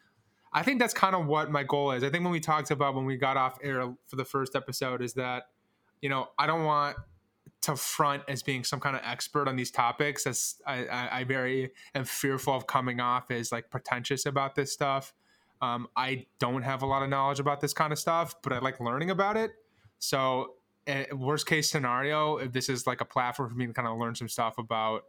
[0.53, 2.03] I think that's kind of what my goal is.
[2.03, 5.01] I think when we talked about when we got off air for the first episode
[5.01, 5.43] is that,
[6.01, 6.97] you know, I don't want
[7.61, 10.23] to front as being some kind of expert on these topics.
[10.23, 14.73] That's I, I, I very am fearful of coming off as like pretentious about this
[14.73, 15.13] stuff.
[15.61, 18.59] Um, I don't have a lot of knowledge about this kind of stuff, but I
[18.59, 19.51] like learning about it.
[19.99, 20.55] So,
[20.87, 23.99] eh, worst case scenario, if this is like a platform for me to kind of
[23.99, 25.03] learn some stuff about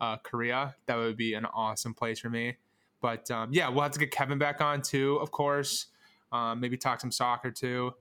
[0.00, 2.56] uh, Korea, that would be an awesome place for me.
[3.00, 5.86] But um, yeah, we'll have to get Kevin back on too, of course.
[6.32, 7.92] Um, maybe talk some soccer too.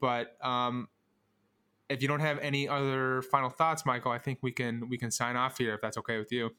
[0.00, 0.88] But um,
[1.88, 5.10] if you don't have any other final thoughts, Michael, I think we can we can
[5.10, 6.50] sign off here if that's okay with you.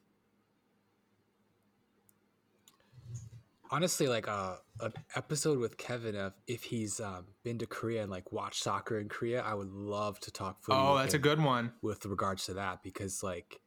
[3.72, 8.12] Honestly, like uh, an episode with Kevin of if he's um, been to Korea and
[8.12, 10.58] like watched soccer in Korea, I would love to talk.
[10.70, 11.74] Oh, that's a good one.
[11.82, 13.60] with regards to that because like,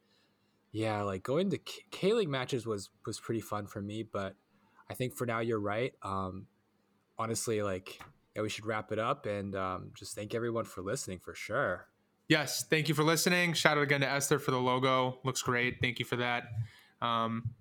[0.72, 4.34] yeah, like going to K- League matches was was pretty fun for me, but
[4.90, 5.94] I think for now you're right.
[6.02, 6.46] Um,
[7.18, 8.00] honestly, like,
[8.34, 11.86] yeah, we should wrap it up and um, just thank everyone for listening for sure.
[12.28, 13.54] Yes, thank you for listening.
[13.54, 15.18] Shout out again to Esther for the logo.
[15.24, 15.76] Looks great.
[15.80, 16.44] Thank you for that.
[17.00, 17.54] Um,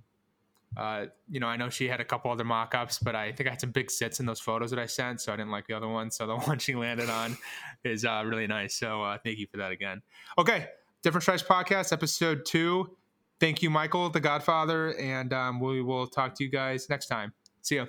[0.75, 3.51] uh, you know, I know she had a couple other mock-ups, but I think I
[3.51, 5.73] had some big sits in those photos that I sent, so I didn't like the
[5.73, 6.11] other one.
[6.11, 7.37] So the one she landed on
[7.85, 8.75] is uh, really nice.
[8.75, 10.01] So uh, thank you for that again.
[10.37, 10.67] Okay,
[11.01, 12.96] Different Stripes Podcast, episode two.
[13.39, 17.33] Thank you, Michael, the Godfather, and um, we will talk to you guys next time.
[17.61, 17.85] See ya.